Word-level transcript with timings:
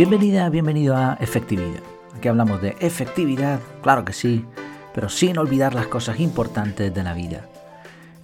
Bienvenida, 0.00 0.48
bienvenido 0.48 0.96
a 0.96 1.18
Efectividad. 1.20 1.82
Aquí 2.16 2.28
hablamos 2.28 2.62
de 2.62 2.74
efectividad, 2.80 3.60
claro 3.82 4.02
que 4.02 4.14
sí, 4.14 4.46
pero 4.94 5.10
sin 5.10 5.36
olvidar 5.36 5.74
las 5.74 5.88
cosas 5.88 6.20
importantes 6.20 6.94
de 6.94 7.02
la 7.04 7.12
vida. 7.12 7.46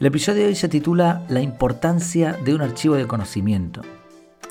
El 0.00 0.06
episodio 0.06 0.40
de 0.40 0.46
hoy 0.46 0.54
se 0.54 0.70
titula 0.70 1.26
La 1.28 1.42
importancia 1.42 2.32
de 2.32 2.54
un 2.54 2.62
archivo 2.62 2.94
de 2.94 3.06
conocimiento. 3.06 3.82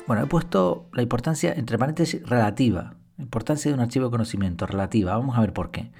Bueno, 0.06 0.22
he 0.22 0.26
puesto 0.26 0.86
la 0.92 1.02
importancia 1.02 1.52
entre 1.52 1.78
paréntesis 1.78 2.22
relativa. 2.24 2.94
importancia 3.18 3.72
de 3.72 3.74
un 3.74 3.80
archivo 3.80 4.04
de 4.04 4.12
conocimiento 4.12 4.64
relativa. 4.64 5.16
Vamos 5.16 5.36
a 5.36 5.40
ver 5.40 5.52
por 5.52 5.72
qué. 5.72 5.90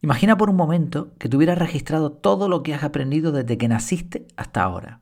Imagina 0.00 0.38
por 0.38 0.48
un 0.48 0.56
momento 0.56 1.10
que 1.18 1.28
tuvieras 1.28 1.58
registrado 1.58 2.10
todo 2.10 2.48
lo 2.48 2.62
que 2.62 2.72
has 2.72 2.84
aprendido 2.84 3.32
desde 3.32 3.58
que 3.58 3.68
naciste 3.68 4.26
hasta 4.38 4.62
ahora. 4.62 5.00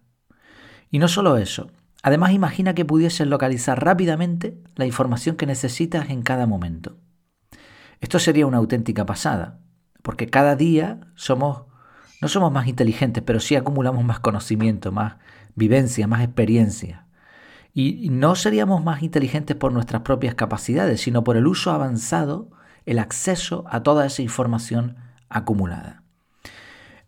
Y 0.91 0.99
no 0.99 1.07
solo 1.07 1.37
eso, 1.37 1.71
además 2.03 2.33
imagina 2.33 2.75
que 2.75 2.85
pudieses 2.85 3.27
localizar 3.27 3.85
rápidamente 3.85 4.59
la 4.77 4.87
información 4.87 5.37
que 5.37 5.47
necesitas 5.47 6.11
en 6.11 6.23
cada 6.23 6.47
momento. 6.47 6.99
Esto 8.01 8.19
sería 8.19 8.47
una 8.47 8.59
auténtica 8.59 9.07
pasada, 9.07 9.61
porque 10.03 10.27
cada 10.27 10.57
día 10.57 11.01
somos 11.15 11.65
no 12.23 12.29
somos 12.29 12.53
más 12.53 12.69
inteligentes, 12.69 13.21
pero 13.27 13.41
sí 13.41 13.57
acumulamos 13.57 14.05
más 14.05 14.21
conocimiento, 14.21 14.93
más 14.93 15.17
vivencia, 15.57 16.07
más 16.07 16.23
experiencia. 16.23 17.07
Y 17.75 18.11
no 18.11 18.37
seríamos 18.37 18.85
más 18.85 19.03
inteligentes 19.03 19.57
por 19.57 19.73
nuestras 19.73 20.03
propias 20.03 20.37
capacidades, 20.37 21.01
sino 21.01 21.25
por 21.25 21.37
el 21.37 21.49
uso 21.49 21.73
avanzado, 21.73 22.49
el 22.87 23.01
acceso 23.01 23.65
a 23.69 23.83
toda 23.83 24.07
esa 24.07 24.23
información 24.23 24.99
acumulada. 25.29 26.05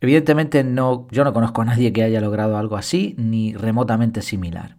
Evidentemente 0.01 0.65
no, 0.65 1.07
yo 1.13 1.23
no 1.23 1.33
conozco 1.33 1.63
a 1.63 1.67
nadie 1.67 1.93
que 1.93 2.03
haya 2.03 2.21
logrado 2.21 2.59
algo 2.59 2.77
así, 2.77 3.15
ni 3.17 3.55
remotamente 3.55 4.21
similar. 4.21 4.79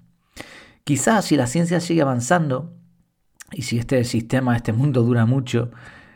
Quizás 0.86 1.26
si 1.26 1.36
la 1.36 1.48
ciencia 1.48 1.80
sigue 1.80 2.04
avanzando, 2.04 2.72
y 3.52 3.64
si 3.64 3.80
este 3.80 4.04
sistema, 4.04 4.56
este 4.56 4.72
mundo 4.72 5.02
dura 5.02 5.26
mucho, 5.26 5.72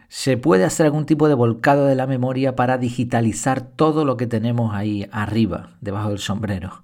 se 0.10 0.38
puede 0.38 0.64
hacer 0.64 0.86
algún 0.86 1.08
tipo 1.08 1.28
de 1.28 1.34
volcado 1.34 1.88
de 1.88 1.96
la 1.96 2.06
memoria 2.06 2.56
para 2.56 2.78
digitalizar 2.78 3.62
todo 3.62 4.06
lo 4.06 4.16
que 4.16 4.28
tenemos 4.28 4.76
ahí 4.76 5.10
arriba, 5.12 5.72
debajo 5.82 6.10
del 6.10 6.20
sombrero. 6.20 6.84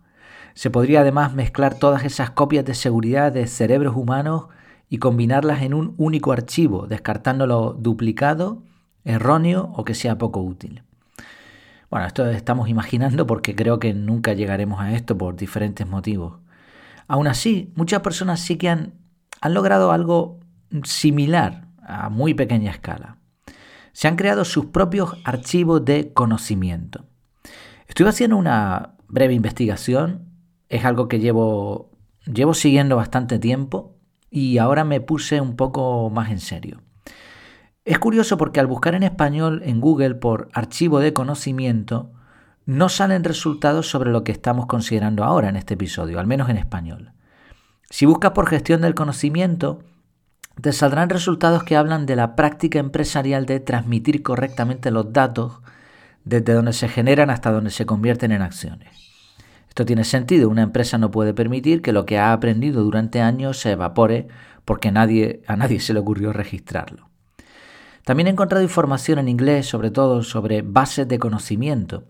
Se 0.56 0.72
podría 0.72 1.02
además 1.02 1.36
mezclar 1.36 1.76
todas 1.76 2.06
esas 2.06 2.32
copias 2.32 2.66
de 2.66 2.74
seguridad 2.74 3.32
de 3.32 3.46
cerebros 3.46 3.96
humanos 3.96 4.48
y 4.90 4.98
combinarlas 4.98 5.62
en 5.62 5.76
un 5.76 5.94
único 5.98 6.32
archivo, 6.32 6.88
descartándolo 6.88 7.74
duplicado, 7.74 8.64
erróneo 9.04 9.72
o 9.76 9.86
que 9.86 9.94
sea 9.94 10.18
poco 10.18 10.42
útil. 10.42 10.82
Bueno, 11.92 12.08
esto 12.08 12.28
estamos 12.32 12.68
imaginando 12.68 13.28
porque 13.28 13.54
creo 13.56 13.78
que 13.78 13.94
nunca 13.94 14.34
llegaremos 14.34 14.80
a 14.80 14.96
esto 14.96 15.16
por 15.20 15.36
diferentes 15.36 15.88
motivos. 15.88 16.40
Aún 17.08 17.28
así, 17.28 17.72
muchas 17.76 18.02
personas 18.02 18.40
sí 18.40 18.58
que 18.58 18.70
han, 18.70 18.94
logrado 19.48 19.92
algo 19.92 20.40
similar 20.84 21.68
a 21.84 22.10
muy 22.10 22.34
pequeña 22.34 22.72
escala. 22.72 23.20
Se 23.92 24.08
han 24.08 24.16
creado 24.16 24.44
sus 24.44 24.66
propios 24.68 25.16
archivos 25.24 25.86
de 25.86 26.14
conocimiento. 26.14 27.06
Estuve 27.88 28.10
haciendo 28.10 28.38
una 28.38 28.96
breve 29.08 29.36
investigación, 29.36 30.32
es 30.68 30.84
algo 30.84 31.08
que 31.08 31.20
llevo 31.20 31.92
siguiendo 32.54 32.96
bastante 32.96 33.38
tiempo 33.38 33.96
y 34.32 34.58
ahora 34.58 34.84
me 34.84 35.00
puse 35.00 35.42
un 35.42 35.56
poco 35.56 36.10
más 36.10 36.32
en 36.32 36.40
serio. 36.40 36.82
Es 37.86 38.00
curioso 38.00 38.38
porque 38.38 38.60
al 38.60 38.66
buscar 38.66 38.96
en 38.96 39.04
español 39.04 39.62
en 39.64 39.80
Google 39.80 40.16
por 40.16 40.50
archivo 40.54 41.00
de 41.00 41.14
conocimiento, 41.14 42.12
no 42.66 42.90
salen 42.90 43.24
resultados 43.24 43.90
sobre 43.90 44.12
lo 44.12 44.24
que 44.24 44.32
estamos 44.32 44.66
considerando 44.66 45.24
ahora 45.24 45.50
en 45.50 45.56
este 45.56 45.76
episodio, 45.76 46.20
al 46.20 46.28
menos 46.28 46.50
en 46.50 46.58
español. 46.58 47.12
Si 47.90 48.06
buscas 48.06 48.32
por 48.32 48.48
gestión 48.48 48.82
del 48.82 48.96
conocimiento, 48.96 49.80
te 50.62 50.72
saldrán 50.72 51.10
resultados 51.10 51.64
que 51.64 51.76
hablan 51.76 52.06
de 52.06 52.16
la 52.16 52.36
práctica 52.36 52.80
empresarial 52.80 53.46
de 53.46 53.60
transmitir 53.60 54.24
correctamente 54.24 54.90
los 54.90 55.14
datos 55.14 55.60
desde 56.24 56.54
donde 56.54 56.74
se 56.74 56.88
generan 56.88 57.30
hasta 57.30 57.52
donde 57.52 57.70
se 57.70 57.86
convierten 57.86 58.32
en 58.32 58.42
acciones. 58.42 58.90
Esto 59.70 59.86
tiene 59.86 60.06
sentido, 60.06 60.50
una 60.50 60.64
empresa 60.64 60.98
no 60.98 61.12
puede 61.12 61.34
permitir 61.34 61.82
que 61.82 61.92
lo 61.92 62.06
que 62.06 62.18
ha 62.18 62.34
aprendido 62.34 62.84
durante 62.84 63.22
años 63.22 63.60
se 63.60 63.74
evapore 63.74 64.28
porque 64.64 64.92
nadie, 64.92 65.44
a 65.48 65.56
nadie 65.56 65.80
se 65.80 65.94
le 65.94 66.00
ocurrió 66.00 66.34
registrarlo. 66.34 67.10
También 68.06 68.28
he 68.28 68.32
encontrado 68.32 68.64
información 68.64 69.20
en 69.20 69.28
inglés, 69.28 69.68
sobre 69.68 69.92
todo 69.92 70.24
sobre 70.24 70.62
bases 70.62 71.08
de 71.08 71.20
conocimiento, 71.20 72.06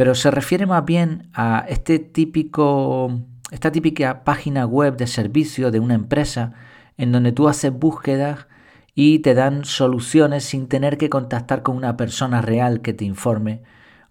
pero 0.00 0.14
se 0.14 0.30
refiere 0.30 0.64
más 0.64 0.86
bien 0.86 1.28
a 1.34 1.66
este 1.68 1.98
típico, 1.98 3.20
esta 3.50 3.70
típica 3.70 4.24
página 4.24 4.64
web 4.64 4.96
de 4.96 5.06
servicio 5.06 5.70
de 5.70 5.78
una 5.78 5.92
empresa 5.92 6.54
en 6.96 7.12
donde 7.12 7.32
tú 7.32 7.48
haces 7.48 7.70
búsquedas 7.70 8.46
y 8.94 9.18
te 9.18 9.34
dan 9.34 9.66
soluciones 9.66 10.42
sin 10.44 10.68
tener 10.68 10.96
que 10.96 11.10
contactar 11.10 11.62
con 11.62 11.76
una 11.76 11.98
persona 11.98 12.40
real 12.40 12.80
que 12.80 12.94
te 12.94 13.04
informe 13.04 13.62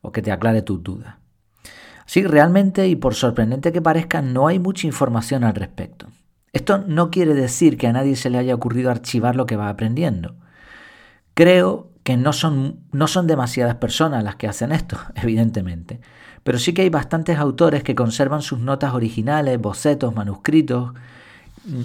o 0.01 0.11
que 0.11 0.21
te 0.21 0.31
aclare 0.31 0.61
tus 0.61 0.83
dudas. 0.83 1.15
Sí, 2.05 2.23
realmente 2.23 2.87
y 2.87 2.95
por 2.95 3.15
sorprendente 3.15 3.71
que 3.71 3.81
parezca, 3.81 4.21
no 4.21 4.45
hay 4.45 4.59
mucha 4.59 4.85
información 4.85 5.43
al 5.43 5.55
respecto. 5.55 6.05
Esto 6.53 6.83
no 6.85 7.09
quiere 7.09 7.33
decir 7.33 7.77
que 7.77 7.87
a 7.87 7.93
nadie 7.93 8.15
se 8.15 8.29
le 8.29 8.37
haya 8.37 8.53
ocurrido 8.53 8.91
archivar 8.91 9.35
lo 9.35 9.47
que 9.47 9.55
va 9.55 9.69
aprendiendo. 9.69 10.35
Creo 11.33 11.88
que 12.03 12.17
no 12.17 12.33
son, 12.33 12.79
no 12.91 13.07
son 13.07 13.27
demasiadas 13.27 13.75
personas 13.75 14.23
las 14.23 14.35
que 14.35 14.47
hacen 14.47 14.71
esto, 14.71 14.97
evidentemente, 15.15 15.99
pero 16.43 16.57
sí 16.57 16.73
que 16.73 16.83
hay 16.83 16.89
bastantes 16.89 17.37
autores 17.37 17.83
que 17.83 17.95
conservan 17.95 18.41
sus 18.41 18.59
notas 18.59 18.93
originales, 18.93 19.59
bocetos, 19.59 20.15
manuscritos, 20.15 20.93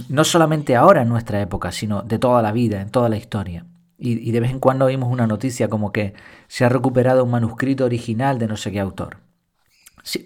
no 0.09 0.25
solamente 0.25 0.77
ahora 0.77 1.03
en 1.03 1.09
nuestra 1.09 1.41
época, 1.41 1.73
sino 1.73 2.03
de 2.03 2.19
toda 2.19 2.43
la 2.43 2.53
vida, 2.53 2.81
en 2.81 2.91
toda 2.91 3.09
la 3.09 3.17
historia. 3.17 3.67
Y, 3.99 4.33
de 4.33 4.41
vez 4.41 4.51
en 4.51 4.59
cuando 4.61 4.87
oímos 4.87 5.11
una 5.11 5.27
noticia 5.27 5.69
como 5.69 5.93
que 5.93 6.15
se 6.49 6.65
ha 6.65 6.69
recuperado 6.69 7.25
un 7.25 7.31
manuscrito 7.31 7.85
original 7.85 8.39
de 8.39 8.49
no 8.49 8.57
sé 8.57 8.73
qué 8.73 8.81
autor. 8.81 9.19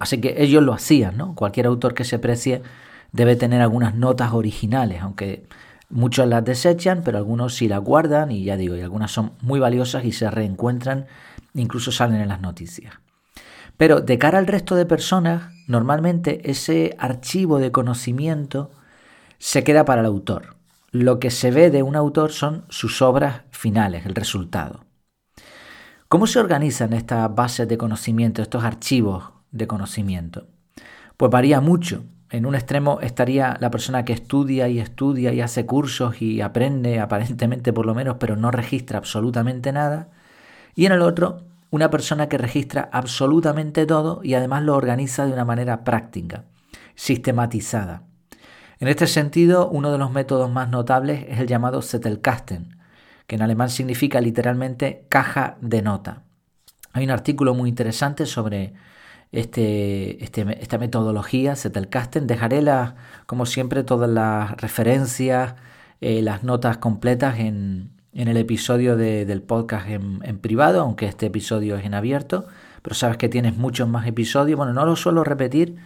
así 0.01 0.21
que 0.21 0.43
ellos 0.43 0.63
lo 0.63 0.73
hacían, 0.73 1.17
¿no? 1.17 1.35
Cualquier 1.35 1.67
autor 1.67 1.95
que 1.95 2.05
se 2.05 2.19
precie 2.19 2.63
debe 3.13 3.37
tener 3.37 3.61
algunas 3.61 3.95
notas 3.95 4.33
originales, 4.33 5.03
aunque 5.03 5.47
muchos 5.89 6.27
las 6.27 6.45
desechan, 6.45 7.03
pero 7.05 7.19
algunos 7.19 7.55
sí 7.55 7.69
las 7.69 7.81
guardan 7.81 8.31
y 8.31 8.45
ya 8.45 8.57
digo, 8.57 8.77
y 8.77 8.81
algunas 8.81 9.11
son 9.11 9.33
muy 9.41 9.61
valiosas 9.61 10.05
y 10.05 10.13
se 10.13 10.31
reencuentran, 10.31 11.07
incluso 11.55 11.93
salen 11.93 12.21
en 12.21 12.29
las 12.29 12.41
noticias. 12.41 12.95
Pero 13.77 14.01
de 14.01 14.19
cara 14.19 14.39
al 14.39 14.47
resto 14.47 14.75
de 14.75 14.87
personas, 14.87 15.53
normalmente 15.67 16.51
ese 16.51 16.97
archivo 16.99 17.59
de 17.59 17.71
conocimiento 17.71 18.71
se 19.39 19.63
queda 19.65 19.85
para 19.85 20.01
el 20.01 20.07
autor. 20.07 20.57
Lo 20.91 21.21
que 21.21 21.31
se 21.31 21.51
ve 21.51 21.71
de 21.71 21.83
un 21.83 21.97
autor 21.97 22.33
son 22.33 22.65
sus 22.69 23.03
obras 23.03 23.43
finales, 23.51 24.05
el 24.07 24.15
resultado. 24.15 24.85
¿Cómo 26.09 26.27
se 26.27 26.41
organizan 26.41 26.95
estas 26.95 27.35
bases 27.35 27.69
de 27.69 27.77
conocimiento, 27.77 28.41
estos 28.41 28.65
archivos 28.65 29.25
de 29.51 29.67
conocimiento? 29.67 30.47
Pues 31.17 31.31
varía 31.31 31.61
mucho. 31.61 32.05
En 32.31 32.45
un 32.45 32.55
extremo 32.55 33.01
estaría 33.01 33.57
la 33.61 33.71
persona 33.71 34.05
que 34.05 34.13
estudia 34.13 34.69
y 34.69 34.81
estudia 34.81 35.33
y 35.33 35.41
hace 35.41 35.65
cursos 35.65 36.21
y 36.21 36.43
aprende 36.43 37.01
aparentemente 37.01 37.73
por 37.73 37.87
lo 37.87 37.95
menos, 37.95 38.17
pero 38.21 38.37
no 38.37 38.51
registra 38.51 38.99
absolutamente 38.99 39.73
nada. 39.73 40.09
Y 40.75 40.87
en 40.87 40.93
el 40.93 41.03
otro, 41.03 41.45
una 41.71 41.91
persona 41.91 42.29
que 42.29 42.39
registra 42.39 42.89
absolutamente 42.93 43.87
todo 43.87 44.21
y 44.23 44.35
además 44.35 44.63
lo 44.63 44.77
organiza 44.77 45.27
de 45.27 45.33
una 45.33 45.47
manera 45.47 45.85
práctica, 45.85 46.45
sistematizada. 46.95 48.03
En 48.79 48.89
este 48.89 49.07
sentido, 49.07 49.69
uno 49.69 49.91
de 49.91 49.99
los 49.99 50.13
métodos 50.13 50.51
más 50.51 50.69
notables 50.69 51.25
es 51.29 51.41
el 51.41 51.47
llamado 51.47 51.83
Zettelkasten, 51.83 52.77
que 53.27 53.37
en 53.37 53.43
alemán 53.43 53.71
significa 53.71 54.21
literalmente 54.21 55.07
caja 55.09 55.57
de 55.61 55.83
nota. 55.83 56.23
Hay 56.93 57.05
un 57.05 57.11
artículo 57.11 57.55
muy 57.55 57.69
interesante 57.69 58.25
sobre 58.25 58.75
este, 59.33 60.23
este 60.25 60.47
esta 60.63 60.79
metodología, 60.79 61.57
Zettelkasten. 61.57 62.27
Dejaré, 62.27 62.63
como 63.27 63.47
siempre, 63.47 63.85
todas 63.85 64.11
las 64.11 64.53
referencias, 64.61 65.55
eh, 66.01 66.23
las 66.23 66.45
notas 66.45 66.79
completas 66.79 67.39
en, 67.39 67.91
el 68.13 68.37
episodio 68.37 68.97
del 68.97 69.43
podcast 69.43 69.89
en, 69.89 70.21
en, 70.25 70.39
privado, 70.39 70.81
aunque 70.81 71.07
este 71.07 71.27
episodio 71.27 71.77
es 71.77 71.85
en 71.85 71.95
abierto. 71.95 72.47
Pero 72.83 72.95
sabes 72.95 73.17
que 73.17 73.29
tienes 73.29 73.57
muchos 73.57 73.89
más 73.89 74.07
episodios. 74.07 74.57
Bueno, 74.57 74.73
no 74.73 74.85
lo 74.85 74.97
suelo 74.97 75.25
repetir 75.25 75.77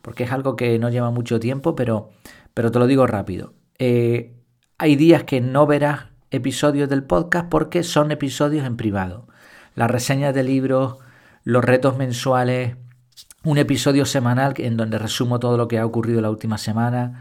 porque 0.00 0.24
es 0.24 0.32
algo 0.32 0.56
que 0.56 0.78
no 0.78 0.90
lleva 0.90 1.10
mucho 1.10 1.38
tiempo, 1.38 1.74
pero 1.74 2.10
pero 2.54 2.70
te 2.70 2.78
lo 2.78 2.86
digo 2.86 3.06
rápido. 3.06 3.54
Eh, 3.78 4.34
hay 4.78 4.96
días 4.96 5.24
que 5.24 5.40
no 5.40 5.66
verás 5.66 6.06
episodios 6.30 6.88
del 6.88 7.04
podcast 7.04 7.48
porque 7.48 7.82
son 7.82 8.10
episodios 8.10 8.66
en 8.66 8.76
privado. 8.76 9.26
Las 9.74 9.90
reseñas 9.90 10.34
de 10.34 10.42
libros, 10.42 10.98
los 11.44 11.64
retos 11.64 11.96
mensuales, 11.96 12.76
un 13.44 13.58
episodio 13.58 14.04
semanal 14.04 14.54
en 14.58 14.76
donde 14.76 14.98
resumo 14.98 15.40
todo 15.40 15.56
lo 15.56 15.68
que 15.68 15.78
ha 15.78 15.86
ocurrido 15.86 16.20
la 16.20 16.30
última 16.30 16.58
semana. 16.58 17.20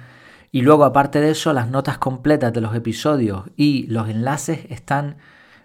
Y 0.51 0.61
luego, 0.61 0.83
aparte 0.83 1.21
de 1.21 1.31
eso, 1.31 1.53
las 1.53 1.69
notas 1.69 1.97
completas 1.97 2.53
de 2.53 2.61
los 2.61 2.75
episodios 2.75 3.45
y 3.55 3.87
los 3.87 4.09
enlaces 4.09 4.65
están 4.69 5.17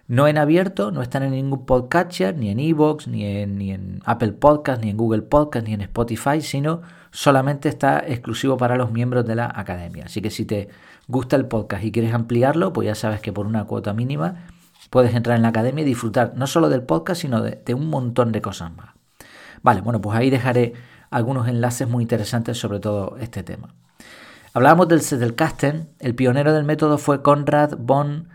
no 0.07 0.27
en 0.27 0.37
abierto, 0.37 0.89
no 0.91 1.01
están 1.01 1.23
en 1.23 1.31
ningún 1.31 1.65
podcatcher, 1.65 2.35
ni 2.37 2.49
en 2.49 2.59
Evox, 2.59 3.07
ni 3.09 3.25
en, 3.25 3.57
ni 3.57 3.71
en 3.71 3.99
Apple 4.05 4.31
Podcast, 4.31 4.81
ni 4.81 4.89
en 4.89 4.97
Google 4.97 5.23
Podcast, 5.23 5.67
ni 5.67 5.73
en 5.73 5.81
Spotify, 5.81 6.41
sino 6.41 6.81
solamente 7.11 7.67
está 7.67 7.99
exclusivo 7.99 8.55
para 8.55 8.77
los 8.77 8.91
miembros 8.91 9.25
de 9.25 9.35
la 9.35 9.51
academia. 9.53 10.05
Así 10.05 10.21
que 10.21 10.29
si 10.31 10.45
te 10.45 10.69
gusta 11.07 11.35
el 11.35 11.47
podcast 11.47 11.83
y 11.83 11.91
quieres 11.91 12.13
ampliarlo, 12.13 12.71
pues 12.71 12.85
ya 12.85 12.95
sabes 12.95 13.19
que 13.19 13.33
por 13.33 13.45
una 13.45 13.65
cuota 13.65 13.93
mínima 13.93 14.45
puedes 14.89 15.13
entrar 15.13 15.35
en 15.35 15.41
la 15.41 15.49
academia 15.49 15.81
y 15.81 15.85
disfrutar 15.85 16.33
no 16.35 16.47
solo 16.47 16.69
del 16.69 16.83
podcast, 16.83 17.21
sino 17.21 17.41
de, 17.41 17.61
de 17.65 17.73
un 17.73 17.89
montón 17.89 18.31
de 18.31 18.41
cosas 18.41 18.73
más. 18.73 18.96
Vale, 19.61 19.81
bueno, 19.81 20.01
pues 20.01 20.17
ahí 20.17 20.29
dejaré 20.29 20.73
algunos 21.09 21.47
enlaces 21.47 21.87
muy 21.87 22.03
interesantes 22.03 22.57
sobre 22.57 22.79
todo 22.79 23.17
este 23.19 23.43
tema. 23.43 23.73
Hablábamos 24.53 24.87
del 24.87 25.01
Zettelkasten, 25.01 25.89
el 25.99 26.15
pionero 26.15 26.53
del 26.53 26.63
método 26.63 26.97
fue 26.97 27.21
Konrad 27.21 27.77
von 27.77 28.29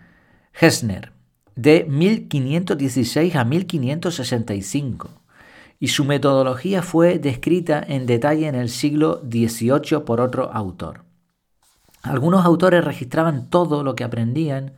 Hessner, 0.52 1.12
de 1.56 1.84
1516 1.88 3.34
a 3.36 3.44
1565, 3.44 5.10
y 5.80 5.88
su 5.88 6.04
metodología 6.04 6.82
fue 6.82 7.18
descrita 7.18 7.82
en 7.86 8.06
detalle 8.06 8.46
en 8.46 8.54
el 8.54 8.68
siglo 8.68 9.20
XVIII 9.28 10.04
por 10.06 10.20
otro 10.20 10.52
autor. 10.52 11.04
Algunos 12.02 12.44
autores 12.44 12.84
registraban 12.84 13.48
todo 13.48 13.82
lo 13.82 13.94
que 13.94 14.04
aprendían, 14.04 14.74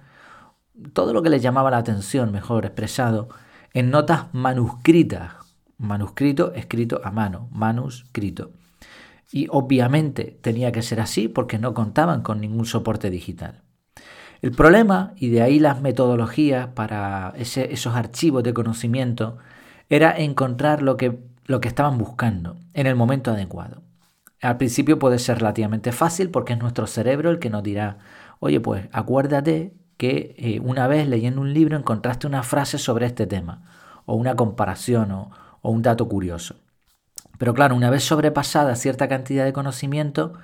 todo 0.93 1.13
lo 1.13 1.23
que 1.23 1.31
les 1.31 1.43
llamaba 1.43 1.71
la 1.71 1.79
atención, 1.79 2.33
mejor 2.33 2.65
expresado, 2.65 3.29
en 3.73 3.91
notas 3.91 4.33
manuscritas, 4.33 5.44
manuscrito 5.79 6.53
escrito 6.55 7.01
a 7.05 7.11
mano, 7.11 7.49
manuscrito. 7.53 8.53
Y 9.33 9.49
obviamente 9.51 10.39
tenía 10.41 10.73
que 10.73 10.83
ser 10.83 11.01
así 11.01 11.29
porque 11.29 11.59
no 11.59 11.75
contaban 11.75 12.23
con 12.23 12.41
ningún 12.41 12.67
soporte 12.67 13.11
digital. 13.11 13.63
El 14.43 14.53
problema, 14.53 15.15
y 15.17 15.31
de 15.31 15.43
ahí 15.43 15.59
las 15.59 15.81
metodologías 15.81 16.69
para 16.69 17.33
esos 17.37 17.95
archivos 17.95 18.43
de 18.43 18.53
conocimiento, 18.53 19.39
era 19.89 20.17
encontrar 20.17 20.83
lo 20.83 20.97
que, 20.97 21.19
lo 21.47 21.61
que 21.61 21.69
estaban 21.69 21.99
buscando 21.99 22.57
en 22.75 22.87
el 22.87 22.95
momento 22.95 23.31
adecuado. 23.31 23.83
Al 24.43 24.59
principio 24.59 24.99
puede 24.99 25.19
ser 25.19 25.39
relativamente 25.39 25.93
fácil 25.93 26.31
porque 26.31 26.53
es 26.53 26.59
nuestro 26.59 26.87
cerebro 26.87 27.31
el 27.31 27.39
que 27.39 27.49
nos 27.49 27.63
dirá, 27.63 27.99
oye, 28.41 28.61
pues 28.61 28.89
acuérdate 28.93 29.73
que 29.97 30.35
eh, 30.37 30.61
una 30.61 30.87
vez 30.89 31.09
leyendo 31.09 31.41
un 31.41 31.55
libro 31.55 31.79
encontraste 31.79 32.27
una 32.27 32.43
frase 32.43 32.77
sobre 32.77 33.07
este 33.07 33.27
tema, 33.27 33.63
o 34.05 34.15
una 34.15 34.37
comparación, 34.37 35.13
o, 35.13 35.31
o 35.65 35.71
un 35.71 35.83
dato 35.83 36.07
curioso. 36.07 36.57
Pero 37.39 37.55
claro, 37.55 37.75
una 37.75 37.91
vez 37.91 38.05
sobrepasada 38.05 38.77
cierta 38.77 39.09
cantidad 39.09 39.45
de 39.45 39.55
conocimiento, 39.55 40.35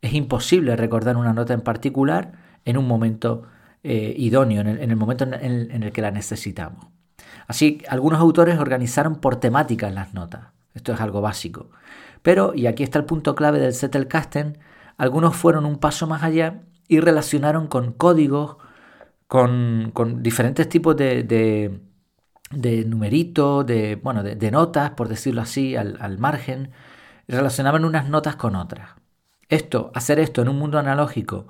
es 0.00 0.14
imposible 0.14 0.76
recordar 0.76 1.16
una 1.16 1.32
nota 1.32 1.52
en 1.52 1.62
particular 1.62 2.32
en 2.64 2.78
un 2.78 2.86
momento 2.86 3.42
eh, 3.82 4.14
idóneo, 4.16 4.60
en 4.60 4.68
el, 4.68 4.96
momento 4.96 5.24
en 5.24 5.82
el, 5.82 5.92
que 5.92 6.00
la 6.00 6.12
necesitamos. 6.12 6.86
Así, 7.48 7.82
algunos 7.88 8.20
autores 8.20 8.58
organizaron 8.60 9.16
por 9.16 9.36
temáticas 9.36 9.92
las 9.92 10.14
notas. 10.14 10.46
Esto 10.74 10.92
es 10.92 11.00
algo 11.00 11.20
básico. 11.20 11.70
Pero, 12.22 12.54
y 12.54 12.68
aquí 12.68 12.84
está 12.84 13.00
el 13.00 13.04
punto 13.04 13.34
clave 13.34 13.58
del 13.58 13.74
Zettelkasten, 13.74 14.58
algunos 14.96 15.34
fueron 15.34 15.66
un 15.66 15.78
paso 15.78 16.06
más 16.06 16.22
allá 16.22 16.62
y 16.86 17.00
relacionaron 17.00 17.66
con 17.66 17.92
códigos, 17.92 18.58
con, 19.26 19.92
diferentes 20.22 20.68
tipos 20.68 20.96
de, 20.96 21.24
de 21.24 21.87
numeritos, 22.50 23.66
de, 23.66 23.96
bueno, 23.96 24.22
de, 24.22 24.50
notas, 24.50 24.90
por 24.92 25.08
decirlo 25.08 25.42
así, 25.42 25.76
al, 25.76 26.18
margen, 26.18 26.70
relacionaban 27.26 27.84
unas 27.84 28.08
notas 28.08 28.36
con 28.36 28.56
otras. 28.56 28.90
Esto, 29.48 29.90
hacer 29.94 30.18
esto 30.18 30.42
en 30.42 30.48
un 30.48 30.58
mundo 30.58 30.78
analógico 30.78 31.46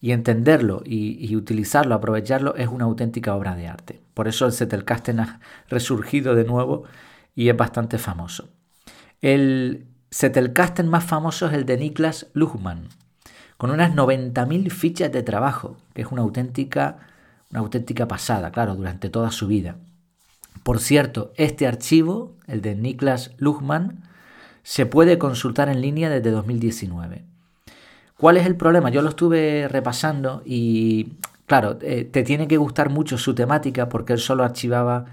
y 0.00 0.12
entenderlo 0.12 0.82
y, 0.84 1.34
utilizarlo, 1.36 1.94
aprovecharlo, 1.94 2.54
es 2.56 2.68
una 2.68 2.84
auténtica 2.84 3.34
obra 3.34 3.54
de 3.54 3.68
arte. 3.68 4.02
Por 4.14 4.28
eso 4.28 4.46
el 4.46 4.52
Zettelkasten 4.52 5.20
ha 5.20 5.40
resurgido 5.68 6.34
de 6.34 6.44
nuevo 6.44 6.84
y 7.34 7.48
es 7.48 7.56
bastante 7.56 7.98
famoso. 7.98 8.48
El 9.20 9.86
Zettelkasten 10.12 10.88
más 10.88 11.04
famoso 11.04 11.46
es 11.46 11.54
el 11.54 11.64
de 11.64 11.78
Niklas 11.78 12.26
Luhmann, 12.34 12.88
con 13.56 13.70
unas 13.70 13.94
90.000 13.94 14.70
fichas 14.70 15.12
de 15.12 15.22
trabajo, 15.22 15.76
que 15.94 16.02
es 16.02 16.08
una 16.10 16.22
auténtica, 16.22 16.98
una 17.50 17.60
auténtica 17.60 18.08
pasada, 18.08 18.50
claro, 18.50 18.74
durante 18.74 19.08
toda 19.08 19.30
su 19.30 19.46
vida. 19.46 19.76
Por 20.62 20.78
cierto, 20.80 21.32
este 21.36 21.66
archivo, 21.66 22.36
el 22.46 22.62
de 22.62 22.74
Niklas 22.74 23.32
Luhmann, 23.38 24.02
se 24.62 24.86
puede 24.86 25.18
consultar 25.18 25.68
en 25.68 25.80
línea 25.80 26.08
desde 26.08 26.30
2019. 26.30 27.24
¿Cuál 28.16 28.36
es 28.36 28.46
el 28.46 28.56
problema? 28.56 28.90
Yo 28.90 29.02
lo 29.02 29.08
estuve 29.08 29.66
repasando 29.68 30.42
y, 30.44 31.14
claro, 31.46 31.78
eh, 31.82 32.04
te 32.04 32.22
tiene 32.22 32.46
que 32.46 32.56
gustar 32.56 32.88
mucho 32.88 33.18
su 33.18 33.34
temática 33.34 33.88
porque 33.88 34.12
él 34.12 34.20
solo 34.20 34.44
archivaba 34.44 35.06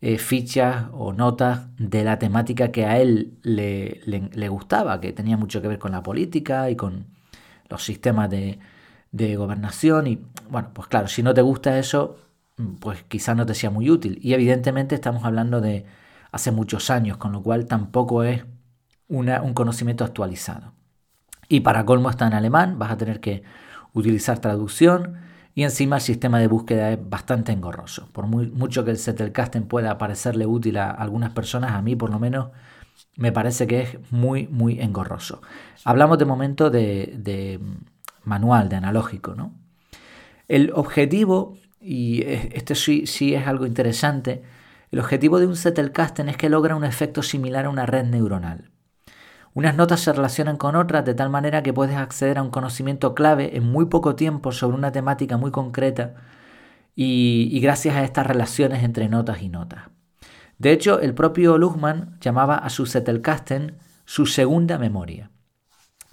eh, 0.00 0.16
fichas 0.16 0.86
o 0.92 1.12
notas 1.12 1.66
de 1.76 2.04
la 2.04 2.18
temática 2.18 2.72
que 2.72 2.86
a 2.86 2.98
él 2.98 3.34
le, 3.42 4.48
gustaba, 4.48 5.00
que 5.00 5.12
tenía 5.12 5.36
mucho 5.36 5.60
que 5.60 5.68
ver 5.68 5.78
con 5.78 5.92
la 5.92 6.02
política 6.02 6.70
y 6.70 6.76
con 6.76 7.06
los 7.68 7.84
sistemas 7.84 8.30
de 8.30 9.36
gobernación. 9.36 10.06
Y, 10.06 10.20
bueno, 10.48 10.70
pues 10.72 10.88
claro, 10.88 11.08
si 11.08 11.22
no 11.22 11.34
te 11.34 11.42
gusta 11.42 11.78
eso, 11.78 12.16
pues 12.80 13.02
quizás 13.04 13.36
no 13.36 13.46
te 13.46 13.54
sea 13.54 13.70
muy 13.70 13.90
útil. 13.90 14.18
Y 14.22 14.34
evidentemente 14.34 14.94
estamos 14.94 15.24
hablando 15.24 15.60
de 15.60 15.86
hace 16.32 16.50
muchos 16.52 16.90
años, 16.90 17.16
con 17.16 17.32
lo 17.32 17.42
cual 17.42 17.66
tampoco 17.66 18.22
es 18.22 18.44
un 19.08 19.54
conocimiento 19.54 20.04
actualizado. 20.04 20.72
Y 21.48 21.60
para 21.60 21.86
colmo 21.86 22.10
está 22.10 22.26
en 22.26 22.34
alemán, 22.34 22.78
vas 22.78 22.90
a 22.90 22.96
tener 22.96 23.20
que 23.20 23.42
utilizar 23.94 24.38
traducción 24.38 25.16
y 25.54 25.64
encima 25.64 25.96
el 25.96 26.02
sistema 26.02 26.38
de 26.38 26.46
búsqueda 26.46 26.92
es 26.92 26.98
bastante 27.08 27.52
engorroso. 27.52 28.08
Por 28.12 28.26
mucho 28.26 28.84
que 28.84 28.90
el 28.90 28.98
Zettelkasten 28.98 29.66
pueda 29.66 29.98
parecerle 29.98 30.46
útil 30.46 30.76
a 30.76 30.90
algunas 30.90 31.32
personas, 31.32 31.72
a 31.72 31.82
mí 31.82 31.96
por 31.96 32.10
lo 32.10 32.18
menos 32.18 32.50
me 33.16 33.32
parece 33.32 33.66
que 33.66 33.80
es 33.80 33.98
muy, 34.12 34.46
muy 34.46 34.80
engorroso. 34.80 35.40
Hablamos 35.84 36.18
de 36.18 36.24
momento 36.26 36.70
de, 36.70 37.14
de 37.18 37.58
manual, 38.24 38.68
de 38.68 38.76
analógico. 38.76 39.34
¿no? 39.34 39.52
El 40.46 40.70
objetivo 40.74 41.56
y 41.80 42.22
este 42.22 42.74
sí, 42.74 43.06
sí 43.06 43.34
es 43.34 43.46
algo 43.46 43.66
interesante, 43.66 44.42
el 44.90 45.00
objetivo 45.00 45.38
de 45.38 45.46
un 45.46 45.56
Zettelkasten 45.56 46.28
es 46.28 46.36
que 46.36 46.48
logra 46.48 46.76
un 46.76 46.84
efecto 46.84 47.22
similar 47.22 47.66
a 47.66 47.70
una 47.70 47.86
red 47.86 48.04
neuronal. 48.04 48.70
Unas 49.54 49.74
notas 49.74 50.00
se 50.00 50.12
relacionan 50.12 50.56
con 50.56 50.76
otras 50.76 51.04
de 51.04 51.14
tal 51.14 51.30
manera 51.30 51.62
que 51.62 51.72
puedes 51.72 51.96
acceder 51.96 52.38
a 52.38 52.42
un 52.42 52.50
conocimiento 52.50 53.14
clave 53.14 53.56
en 53.56 53.64
muy 53.64 53.86
poco 53.86 54.14
tiempo 54.14 54.52
sobre 54.52 54.76
una 54.76 54.92
temática 54.92 55.36
muy 55.36 55.50
concreta 55.50 56.14
y, 56.94 57.58
gracias 57.60 57.96
a 57.96 58.04
estas 58.04 58.26
relaciones 58.26 58.82
entre 58.82 59.08
notas 59.08 59.42
y 59.42 59.48
notas. 59.48 59.84
De 60.58 60.72
hecho, 60.72 61.00
el 61.00 61.14
propio 61.14 61.58
Luhmann 61.58 62.18
llamaba 62.20 62.56
a 62.56 62.70
su 62.70 62.86
Zettelkasten 62.86 63.76
su 64.04 64.26
segunda 64.26 64.78
memoria. 64.78 65.30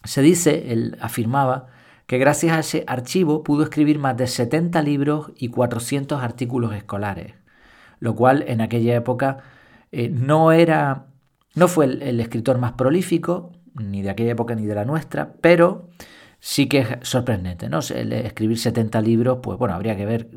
Se 0.04 0.22
dice, 0.22 0.72
él 0.72 0.98
afirmaba, 1.02 1.68
que 2.08 2.18
gracias 2.18 2.56
a 2.56 2.60
ese 2.60 2.84
archivo 2.88 3.44
pudo 3.44 3.64
escribir 3.64 4.00
más 4.00 4.16
de 4.18 4.28
70 4.28 4.82
libros 4.82 5.32
y 5.36 5.50
400 5.50 6.22
artículos 6.22 6.74
escolares, 6.74 7.34
lo 8.00 8.16
cual 8.16 8.44
en 8.48 8.62
aquella 8.62 8.96
época 8.96 9.40
eh, 9.92 10.10
no 10.10 10.52
era, 10.52 11.08
no 11.56 11.68
fue 11.68 11.86
el, 11.86 12.20
escritor 12.20 12.58
más 12.60 12.74
prolífico, 12.74 13.52
ni 13.74 14.02
de 14.02 14.10
aquella 14.10 14.32
época 14.32 14.56
ni 14.56 14.66
de 14.66 14.76
la 14.76 14.86
nuestra, 14.86 15.34
pero 15.42 15.90
sí 16.40 16.68
que 16.68 16.80
es 16.80 16.88
sorprendente, 17.02 17.70
¿no? 17.70 17.80
escribir 17.80 18.60
70 18.60 19.02
libros, 19.02 19.40
pues 19.42 19.58
bueno, 19.58 19.74
habría 19.74 19.98
que 19.98 20.06
ver 20.06 20.30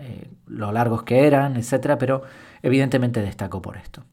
eh, 0.00 0.30
lo 0.46 0.70
largos 0.70 1.02
que 1.02 1.26
eran, 1.26 1.56
etcétera, 1.56 1.98
pero 1.98 2.22
evidentemente 2.62 3.22
destacó 3.22 3.62
por 3.62 3.78
esto. 3.78 4.04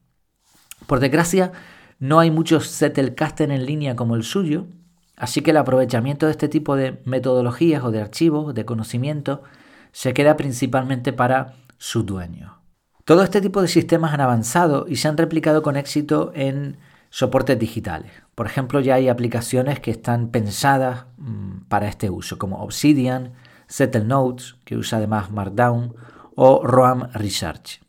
Por 0.88 1.00
desgracia, 1.00 1.52
no 2.00 2.20
hay 2.20 2.32
muchos 2.32 2.70
Zettelkasten 2.78 3.52
en 3.52 3.66
línea 3.66 3.96
como 3.96 4.16
el 4.16 4.24
suyo, 4.24 4.68
Así 5.16 5.42
que 5.42 5.52
el 5.52 5.58
aprovechamiento 5.58 6.26
de 6.26 6.32
este 6.32 6.50
tipo 6.50 6.76
de 6.76 7.02
metodologías 7.06 7.84
o 7.84 7.92
de 7.92 8.02
archivos, 8.02 8.54
de 8.54 8.66
conocimiento, 8.66 9.44
se 9.92 10.14
queda 10.14 10.36
principalmente 10.36 11.14
para 11.14 11.54
su 11.78 12.04
dueño. 12.04 12.60
Todo 13.06 13.24
este 13.24 13.42
tipo 13.42 13.62
de 13.62 13.68
sistemas 13.68 14.14
han 14.14 14.22
avanzado 14.22 14.86
y 14.88 14.96
se 14.96 15.08
han 15.08 15.18
replicado 15.18 15.62
con 15.62 15.76
éxito 15.76 16.32
en 16.34 16.78
soportes 17.10 17.60
digitales. 17.60 18.12
Por 18.34 18.48
ejemplo, 18.48 18.80
ya 18.80 18.96
hay 18.96 19.10
aplicaciones 19.10 19.80
que 19.80 19.92
están 19.92 20.30
pensadas 20.30 21.06
mm, 21.18 21.66
para 21.68 21.88
este 21.88 22.10
uso, 22.10 22.40
como 22.40 22.64
Obsidian, 22.64 23.34
Settle 23.68 24.06
Notes, 24.06 24.56
que 24.66 24.78
usa 24.78 24.98
además 24.98 25.32
Markdown, 25.32 25.96
o 26.36 26.66
Roam 26.66 27.10
Research. 27.14 27.82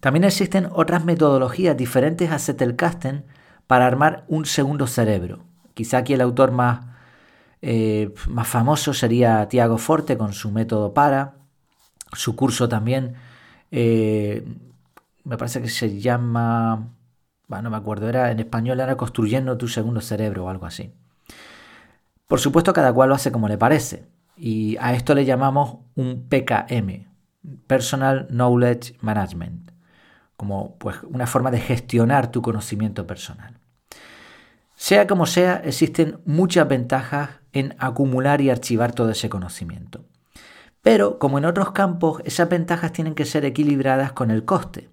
También 0.00 0.24
existen 0.24 0.68
otras 0.72 1.04
metodologías 1.04 1.76
diferentes 1.76 2.30
a 2.30 2.38
Zettelkasten 2.38 3.24
para 3.66 3.86
armar 3.86 4.24
un 4.28 4.46
segundo 4.46 4.86
cerebro, 4.86 5.40
Quizá 5.76 5.98
aquí 5.98 6.14
el 6.14 6.22
autor 6.22 6.52
más, 6.52 6.86
eh, 7.60 8.14
más 8.28 8.48
famoso 8.48 8.94
sería 8.94 9.46
Tiago 9.46 9.76
Forte 9.76 10.16
con 10.16 10.32
su 10.32 10.50
método 10.50 10.94
para. 10.94 11.34
Su 12.14 12.34
curso 12.34 12.66
también, 12.66 13.16
eh, 13.70 14.42
me 15.24 15.36
parece 15.36 15.60
que 15.60 15.68
se 15.68 16.00
llama, 16.00 16.88
no 17.48 17.70
me 17.70 17.76
acuerdo, 17.76 18.08
era 18.08 18.30
en 18.30 18.40
español 18.40 18.80
era 18.80 18.96
Construyendo 18.96 19.58
tu 19.58 19.68
segundo 19.68 20.00
cerebro 20.00 20.46
o 20.46 20.48
algo 20.48 20.64
así. 20.64 20.94
Por 22.26 22.40
supuesto, 22.40 22.72
cada 22.72 22.94
cual 22.94 23.10
lo 23.10 23.14
hace 23.14 23.30
como 23.30 23.46
le 23.46 23.58
parece. 23.58 24.08
Y 24.34 24.78
a 24.78 24.94
esto 24.94 25.14
le 25.14 25.26
llamamos 25.26 25.80
un 25.94 26.26
PKM, 26.26 27.06
Personal 27.66 28.28
Knowledge 28.28 28.94
Management, 29.02 29.72
como 30.38 30.76
pues, 30.78 30.96
una 31.02 31.26
forma 31.26 31.50
de 31.50 31.60
gestionar 31.60 32.30
tu 32.30 32.40
conocimiento 32.40 33.06
personal. 33.06 33.58
Sea 34.76 35.06
como 35.06 35.24
sea, 35.26 35.62
existen 35.64 36.20
muchas 36.26 36.68
ventajas 36.68 37.30
en 37.52 37.74
acumular 37.78 38.42
y 38.42 38.50
archivar 38.50 38.92
todo 38.92 39.10
ese 39.10 39.30
conocimiento. 39.30 40.04
Pero, 40.82 41.18
como 41.18 41.38
en 41.38 41.46
otros 41.46 41.72
campos, 41.72 42.22
esas 42.24 42.48
ventajas 42.48 42.92
tienen 42.92 43.14
que 43.14 43.24
ser 43.24 43.44
equilibradas 43.44 44.12
con 44.12 44.30
el 44.30 44.44
coste. 44.44 44.90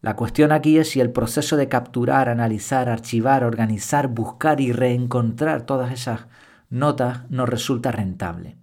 La 0.00 0.14
cuestión 0.14 0.52
aquí 0.52 0.78
es 0.78 0.90
si 0.90 1.00
el 1.00 1.10
proceso 1.10 1.56
de 1.56 1.68
capturar, 1.68 2.28
analizar, 2.28 2.88
archivar, 2.88 3.42
organizar, 3.42 4.06
buscar 4.06 4.60
y 4.60 4.72
reencontrar 4.72 5.62
todas 5.62 5.92
esas 5.92 6.26
notas 6.70 7.28
nos 7.30 7.48
resulta 7.48 7.90
rentable. 7.90 8.56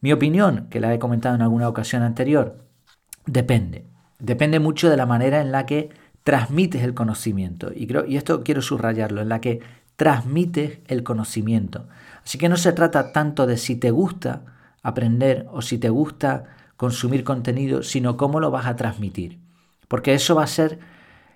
Mi 0.00 0.12
opinión, 0.12 0.68
que 0.70 0.80
la 0.80 0.94
he 0.94 1.00
comentado 1.00 1.34
en 1.34 1.42
alguna 1.42 1.68
ocasión 1.68 2.02
anterior, 2.02 2.58
depende. 3.26 3.86
Depende 4.20 4.60
mucho 4.60 4.88
de 4.88 4.96
la 4.96 5.06
manera 5.06 5.40
en 5.40 5.50
la 5.50 5.66
que 5.66 5.90
transmites 6.24 6.82
el 6.82 6.94
conocimiento. 6.94 7.70
Y, 7.74 7.86
creo, 7.86 8.04
y 8.06 8.16
esto 8.16 8.42
quiero 8.42 8.62
subrayarlo, 8.62 9.20
en 9.20 9.28
la 9.28 9.40
que 9.40 9.60
transmites 9.96 10.80
el 10.88 11.04
conocimiento. 11.04 11.86
Así 12.24 12.38
que 12.38 12.48
no 12.48 12.56
se 12.56 12.72
trata 12.72 13.12
tanto 13.12 13.46
de 13.46 13.56
si 13.56 13.76
te 13.76 13.90
gusta 13.90 14.42
aprender 14.82 15.46
o 15.52 15.62
si 15.62 15.78
te 15.78 15.90
gusta 15.90 16.44
consumir 16.76 17.22
contenido, 17.22 17.82
sino 17.82 18.16
cómo 18.16 18.40
lo 18.40 18.50
vas 18.50 18.66
a 18.66 18.76
transmitir. 18.76 19.38
Porque 19.86 20.14
eso 20.14 20.34
va 20.34 20.44
a 20.44 20.48
ser 20.48 20.80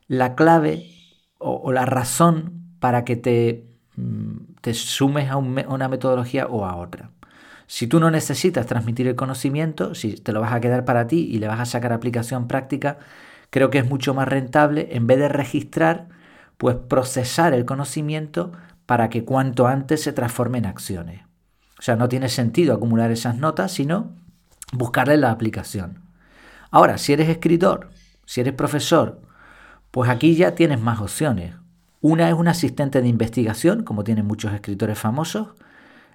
la 0.08 0.34
clave 0.34 0.90
o, 1.38 1.70
la 1.70 1.84
razón 1.84 2.74
para 2.80 3.04
que 3.04 3.16
te, 3.16 3.66
mm, 3.96 4.54
te 4.60 4.74
sumes 4.74 5.30
a, 5.30 5.36
una 5.36 5.88
metodología 5.88 6.46
o 6.46 6.64
a 6.64 6.76
otra. 6.76 7.10
Si 7.66 7.86
tú 7.86 8.00
no 8.00 8.10
necesitas 8.10 8.66
transmitir 8.66 9.06
el 9.06 9.14
conocimiento, 9.14 9.94
si 9.94 10.14
te 10.14 10.32
lo 10.32 10.40
vas 10.40 10.54
a 10.54 10.60
quedar 10.60 10.86
para 10.86 11.06
ti 11.06 11.28
y 11.30 11.38
le 11.38 11.48
vas 11.48 11.60
a 11.60 11.66
sacar 11.66 11.92
aplicación 11.92 12.48
práctica, 12.48 12.98
creo 13.50 13.70
que 13.70 13.78
es 13.78 13.88
mucho 13.88 14.14
más 14.14 14.28
rentable, 14.28 14.88
en 14.92 15.06
vez 15.06 15.18
de 15.18 15.28
registrar, 15.28 16.08
pues 16.56 16.76
procesar 16.76 17.54
el 17.54 17.64
conocimiento 17.64 18.52
para 18.86 19.10
que 19.10 19.24
cuanto 19.24 19.66
antes 19.66 20.02
se 20.02 20.12
transforme 20.12 20.58
en 20.58 20.66
acciones. 20.66 21.22
O 21.78 21.82
sea, 21.82 21.96
no 21.96 22.08
tiene 22.08 22.28
sentido 22.28 22.74
acumular 22.74 23.10
esas 23.10 23.36
notas, 23.36 23.72
sino 23.72 24.12
buscarle 24.72 25.16
la 25.16 25.30
aplicación. 25.30 26.02
Ahora, 26.70 26.98
si 26.98 27.12
eres 27.12 27.28
escritor, 27.28 27.90
si 28.26 28.40
eres 28.40 28.54
profesor, 28.54 29.22
pues 29.90 30.10
aquí 30.10 30.34
ya 30.34 30.54
tienes 30.54 30.80
más 30.80 31.00
opciones. 31.00 31.54
Una 32.00 32.28
es 32.28 32.34
un 32.34 32.48
asistente 32.48 33.00
de 33.00 33.08
investigación, 33.08 33.84
como 33.84 34.04
tienen 34.04 34.26
muchos 34.26 34.52
escritores 34.52 34.98
famosos. 34.98 35.48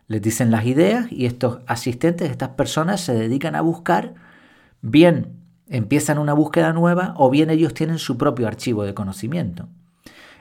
Les 0.08 0.22
dicen 0.22 0.52
las 0.52 0.66
ideas 0.66 1.12
y 1.12 1.26
estos 1.26 1.60
asistentes, 1.66 2.30
estas 2.30 2.50
personas 2.50 3.02
se 3.02 3.14
dedican 3.14 3.56
a 3.56 3.62
buscar, 3.62 4.14
bien 4.82 5.43
empiezan 5.68 6.18
una 6.18 6.34
búsqueda 6.34 6.74
nueva 6.74 7.14
o 7.18 7.30
bien 7.30 7.50
ellos 7.50 7.74
tienen 7.74 8.00
su 8.00 8.18
propio 8.18 8.48
archivo 8.48 8.84
de 8.84 8.94
conocimiento. 8.94 9.68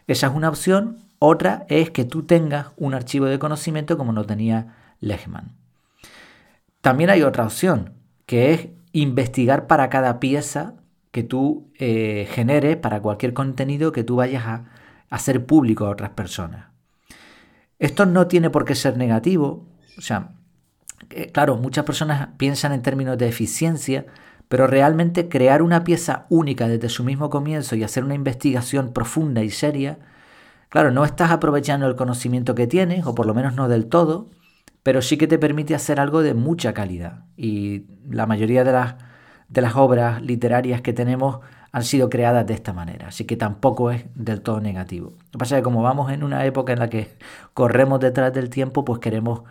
Esa 0.07 0.27
es 0.29 0.35
una 0.35 0.49
opción. 0.49 0.99
Otra 1.19 1.67
es 1.69 1.91
que 1.91 2.05
tú 2.05 2.25
tengas 2.25 2.69
un 2.77 2.95
archivo 2.95 3.27
de 3.27 3.39
conocimiento 3.39 3.97
como 3.97 4.13
no 4.13 4.25
tenía 4.25 4.75
Lehman. 5.01 5.53
También 6.81 7.11
hay 7.11 7.23
otra 7.23 7.45
opción, 7.45 7.93
que 8.27 8.53
es 8.53 8.69
investigar 8.93 9.67
para 9.67 9.89
cada 9.89 10.19
pieza 10.19 10.75
que 11.13 11.23
tú 11.23 11.71
eh, 11.79 12.27
generes, 12.31 12.77
para 12.77 13.01
cualquier 13.01 13.35
contenido 13.35 13.93
que 13.93 14.03
tú 14.03 14.17
vayas 14.17 14.47
a 14.47 14.65
hacer 15.11 15.47
público 15.47 15.87
a 15.87 15.91
otras 15.91 16.11
personas. 16.11 16.67
Esto 17.79 18.07
no 18.07 18.27
tiene 18.27 18.51
por 18.51 18.65
qué 18.65 18.75
ser 18.75 18.97
negativo. 18.97 19.67
O 19.99 20.01
sea, 20.01 20.31
eh, 21.11 21.31
claro, 21.31 21.57
muchas 21.57 21.85
personas 21.85 22.29
piensan 22.37 22.73
en 22.73 22.83
términos 22.83 23.19
de 23.19 23.29
eficiencia, 23.29 24.07
pero 24.53 24.67
realmente 24.67 25.31
crear 25.31 25.63
una 25.63 25.83
pieza 25.83 26.27
única 26.29 26.69
desde 26.69 26.91
su 26.91 27.05
mismo 27.05 27.31
comienzo 27.31 27.75
y 27.75 27.85
hacer 27.85 28.05
una 28.05 28.15
investigación 28.15 28.93
profunda 28.93 29.43
y 29.43 29.49
seria, 29.49 29.99
claro, 30.69 30.91
no 30.91 31.07
estás 31.07 31.31
aprovechando 31.31 31.87
el 31.87 31.97
conocimiento 31.97 32.55
que 32.55 32.67
tienes, 32.67 33.07
o 33.07 33.15
por 33.15 33.25
lo 33.25 33.33
menos 33.33 33.55
no 33.55 33.67
del 33.67 33.87
todo, 33.87 34.29
pero 34.83 35.01
sí 35.01 35.17
que 35.17 35.27
te 35.27 35.39
permite 35.39 35.75
hacer 35.75 35.99
algo 35.99 36.21
de 36.21 36.35
mucha 36.35 36.75
calidad. 36.75 37.25
Y 37.35 37.87
la 38.11 38.27
mayoría 38.27 38.63
de 38.63 38.73
las, 38.73 38.97
de 39.49 39.63
las 39.63 39.75
obras 39.75 40.21
literarias 40.21 40.83
que 40.83 40.93
tenemos 40.93 41.39
han 41.73 41.85
sido 41.85 42.11
creadas 42.11 42.47
de 42.47 42.53
esta 42.53 42.75
manera, 42.75 43.09
así 43.09 43.25
que 43.25 43.39
tampoco 43.39 43.91
es 43.91 44.05
del 44.15 44.43
todo 44.43 44.61
negativo. 44.61 45.15
Lo 45.17 45.31
que 45.31 45.39
pasa 45.39 45.57
es 45.57 45.61
que 45.61 45.65
como 45.65 45.81
vamos 45.81 46.13
en 46.13 46.23
una 46.23 46.45
época 46.45 46.75
en 46.75 46.81
la 46.81 46.91
que 46.91 47.17
corremos 47.55 48.01
detrás 48.01 48.35
del 48.35 48.51
tiempo, 48.51 48.85
pues 48.85 48.99
queremos 48.99 49.45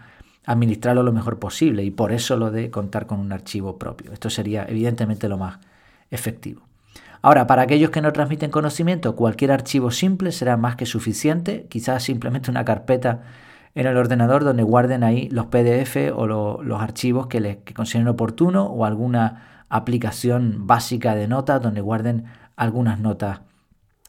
administrarlo 0.46 1.04
lo 1.04 1.14
mejor 1.14 1.40
posible 1.40 1.84
y 1.84 1.92
por 1.92 2.12
eso 2.12 2.36
lo 2.38 2.52
de 2.52 2.72
contar 2.72 3.06
con 3.06 3.20
un 3.20 3.32
archivo 3.32 3.78
propio. 3.78 4.12
Esto 4.12 4.30
sería 4.30 4.66
evidentemente 4.68 5.30
lo 5.30 5.38
más 5.38 5.60
efectivo. 6.10 6.64
Ahora, 7.22 7.46
para 7.46 7.62
aquellos 7.62 7.92
que 7.92 8.02
no 8.02 8.12
transmiten 8.12 8.50
conocimiento, 8.50 9.16
cualquier 9.16 9.52
archivo 9.52 9.92
simple 9.92 10.32
será 10.32 10.58
más 10.58 10.76
que 10.76 10.88
suficiente, 10.88 11.68
quizás 11.70 12.04
simplemente 12.04 12.50
una 12.50 12.66
carpeta 12.66 13.22
en 13.76 13.86
el 13.86 13.96
ordenador 13.96 14.44
donde 14.44 14.64
guarden 14.64 15.04
ahí 15.04 15.30
los 15.30 15.46
PDF 15.46 16.12
o 16.16 16.26
los 16.28 16.82
archivos 16.82 17.28
que 17.28 17.40
les 17.40 17.58
consideren 17.76 18.08
oportuno 18.08 18.66
o 18.66 18.86
alguna 18.86 19.66
aplicación 19.70 20.68
básica 20.68 21.16
de 21.16 21.28
notas 21.28 21.62
donde 21.62 21.82
guarden 21.82 22.26
algunas 22.56 23.00
notas 23.00 23.42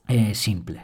eh, 0.08 0.34
simples. 0.34 0.82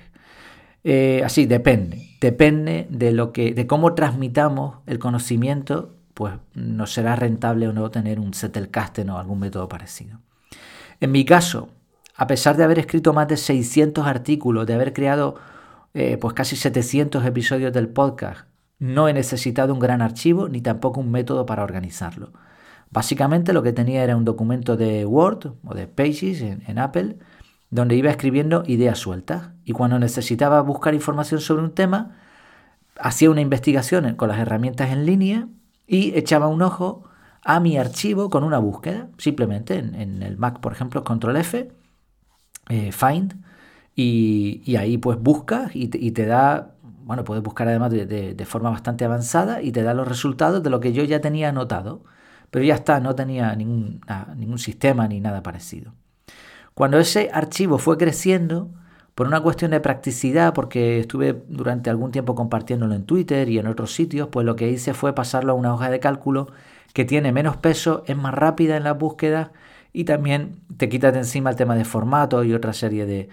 Eh, 0.85 1.23
así, 1.25 1.47
depende. 1.47 2.17
Depende 2.21 2.87
de, 2.91 3.13
lo 3.13 3.33
que, 3.33 3.55
de 3.55 3.67
cómo 3.67 3.95
transmitamos 3.95 4.79
el 4.87 4.99
conocimiento, 4.99 5.95
pues 6.15 6.35
nos 6.55 6.93
será 6.93 7.17
rentable 7.17 7.69
o 7.69 7.73
no 7.73 7.91
tener 7.91 8.19
un 8.19 8.35
Zettelkasten 8.35 9.11
o 9.11 9.19
algún 9.19 9.41
método 9.41 9.69
parecido. 9.69 10.21
En 11.01 11.13
mi 11.13 11.25
caso, 11.25 11.69
a 12.17 12.27
pesar 12.27 12.57
de 12.57 12.65
haber 12.65 12.79
escrito 12.79 13.13
más 13.13 13.29
de 13.29 13.37
600 13.37 14.07
artículos, 14.07 14.67
de 14.67 14.75
haber 14.75 14.93
creado 14.93 15.37
eh, 15.95 16.17
pues 16.17 16.35
casi 16.35 16.57
700 16.57 17.25
episodios 17.25 17.73
del 17.73 17.89
podcast, 17.89 18.49
no 18.81 19.09
he 19.09 19.13
necesitado 19.13 19.73
un 19.73 19.81
gran 19.81 20.03
archivo 20.03 20.49
ni 20.49 20.61
tampoco 20.61 21.01
un 21.01 21.11
método 21.11 21.47
para 21.47 21.63
organizarlo. 21.63 22.33
Básicamente 22.91 23.53
lo 23.53 23.63
que 23.63 23.73
tenía 23.73 24.03
era 24.03 24.17
un 24.17 24.25
documento 24.25 24.77
de 24.77 25.05
Word 25.05 25.53
o 25.65 25.75
de 25.75 25.87
Pages 25.87 26.41
en 26.41 26.79
Apple 26.79 27.19
donde 27.71 27.97
iba 27.97 28.11
escribiendo 28.11 28.63
ideas 28.67 28.99
sueltas 28.99 29.51
y 29.69 29.73
cuando 29.73 29.99
necesitaba 29.99 30.63
buscar 30.63 30.95
información 30.95 31.43
sobre 31.43 31.63
un 31.63 31.73
tema, 31.73 32.17
hacía 32.99 33.31
una 33.31 33.43
investigación 33.43 34.15
con 34.15 34.31
las 34.31 34.39
herramientas 34.39 34.91
en 34.91 35.05
línea 35.05 35.47
y 35.87 36.17
echaba 36.17 36.49
un 36.49 36.63
ojo 36.63 37.05
a 37.45 37.61
mi 37.61 37.77
archivo 37.77 38.31
con 38.31 38.45
una 38.45 38.57
búsqueda, 38.57 39.11
simplemente 39.19 39.77
en, 39.77 40.23
el 40.23 40.39
Mac, 40.39 40.61
por 40.61 40.73
ejemplo, 40.73 41.05
Control 41.05 41.37
F, 41.37 41.71
eh, 42.71 42.93
Find, 42.93 43.45
y, 43.95 44.75
ahí 44.77 44.97
pues 44.97 45.19
buscas 45.21 45.73
y 45.75 45.89
te, 45.89 46.25
da, 46.25 46.75
bueno, 47.05 47.25
puedes 47.25 47.45
buscar 47.45 47.69
además 47.69 47.91
de, 47.91 48.47
forma 48.47 48.71
bastante 48.71 49.05
avanzada 49.05 49.61
y 49.61 49.71
te 49.71 49.83
da 49.83 49.93
los 49.93 50.09
resultados 50.09 50.63
de 50.63 50.71
lo 50.71 50.81
que 50.81 50.95
yo 50.95 51.05
ya 51.05 51.21
tenía 51.21 51.51
anotado, 51.51 52.05
pero 52.51 52.65
ya 52.65 52.77
está, 52.77 53.01
no 53.01 53.15
tenía 53.15 53.55
ningún, 53.55 54.01
ningún 54.35 54.59
sistema 54.59 55.07
ni 55.09 55.21
nada 55.21 55.43
parecido. 55.43 55.93
Cuando 56.73 56.99
ese 56.99 57.29
archivo 57.35 57.77
fue 57.77 57.99
creciendo, 57.99 58.71
por 59.19 59.27
una 59.27 59.41
cuestión 59.41 59.73
de 59.73 59.81
practicidad, 59.81 60.55
porque 60.55 61.01
estuve 61.01 61.43
durante 61.49 61.91
algún 61.91 62.13
tiempo 62.13 62.37
compartiéndolo 62.37 62.95
en 62.95 63.05
Twitter 63.05 63.49
y 63.49 63.59
en 63.59 63.67
otros 63.67 63.93
sitios, 63.93 64.29
pues 64.29 64.47
lo 64.47 64.55
que 64.55 64.71
hice 64.71 64.95
fue 64.95 65.13
pasarlo 65.13 65.51
a 65.51 65.55
una 65.57 65.75
hoja 65.75 65.91
de 65.91 65.99
cálculo 65.99 66.53
que 66.93 67.05
tiene 67.05 67.33
menos 67.33 67.57
peso, 67.57 68.05
es 68.07 68.17
más 68.17 68.33
rápida 68.33 68.77
en 68.77 68.85
la 68.85 68.93
búsqueda 68.93 69.51
y 69.93 70.05
también 70.05 70.61
te 70.77 70.89
quita 70.89 71.11
de 71.11 71.19
encima 71.19 71.51
el 71.51 71.57
tema 71.57 71.75
de 71.75 71.85
formato 71.85 72.45
y 72.45 72.55
otra 72.55 72.73
serie 72.73 73.29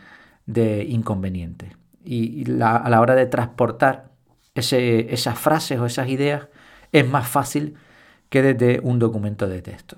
de, 0.47 0.85
inconvenientes. 0.89 1.69
Y, 2.03 2.51
a 2.63 2.89
la 2.89 2.99
hora 2.99 3.13
de 3.13 3.27
transportar 3.27 4.09
esas 4.55 5.37
frases 5.37 5.79
o 5.79 5.85
esas 5.85 6.09
ideas 6.09 6.47
es 6.93 7.07
más 7.07 7.27
fácil 7.27 7.75
que 8.29 8.41
desde 8.41 8.79
un 8.79 8.97
documento 8.97 9.47
de 9.47 9.61
texto. 9.61 9.97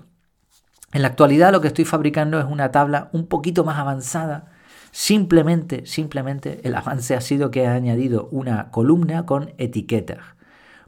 En 0.92 1.00
la 1.00 1.08
actualidad 1.08 1.50
lo 1.50 1.62
que 1.62 1.68
estoy 1.68 1.86
fabricando 1.86 2.38
es 2.38 2.44
una 2.44 2.72
tabla 2.72 3.08
un 3.12 3.26
poquito 3.26 3.64
más 3.64 3.78
avanzada. 3.78 4.57
Simplemente, 4.90 5.86
simplemente 5.86 6.60
el 6.64 6.74
avance 6.74 7.14
ha 7.14 7.20
sido 7.20 7.50
que 7.50 7.62
he 7.62 7.66
añadido 7.66 8.28
una 8.30 8.70
columna 8.70 9.26
con 9.26 9.52
etiquetas. 9.58 10.18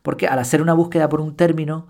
Porque 0.02 0.26
al 0.26 0.38
hacer 0.38 0.62
una 0.62 0.72
búsqueda 0.72 1.08
por 1.08 1.20
un 1.20 1.36
término 1.36 1.88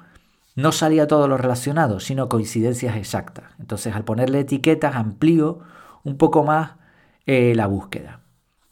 no 0.56 0.72
salía 0.72 1.06
todo 1.06 1.28
lo 1.28 1.36
relacionado, 1.36 2.00
sino 2.00 2.28
coincidencias 2.28 2.96
exactas. 2.96 3.44
Entonces 3.58 3.94
al 3.94 4.04
ponerle 4.04 4.40
etiquetas 4.40 4.96
amplío 4.96 5.60
un 6.02 6.16
poco 6.16 6.44
más 6.44 6.72
eh, 7.26 7.54
la 7.54 7.66
búsqueda. 7.66 8.20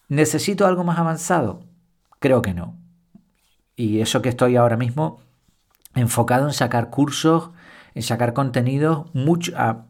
¿Necesito 0.08 0.66
algo 0.66 0.84
más 0.84 0.98
avanzado? 0.98 1.62
Creo 2.18 2.42
que 2.42 2.54
no. 2.54 2.76
Y 3.76 4.00
eso 4.00 4.22
que 4.22 4.28
estoy 4.28 4.56
ahora 4.56 4.76
mismo 4.76 5.20
enfocado 5.94 6.46
en 6.46 6.52
sacar 6.52 6.90
cursos 6.90 7.50
en 7.98 8.02
sacar 8.04 8.32
contenido 8.32 9.10
mucho, 9.12 9.52
a, 9.56 9.86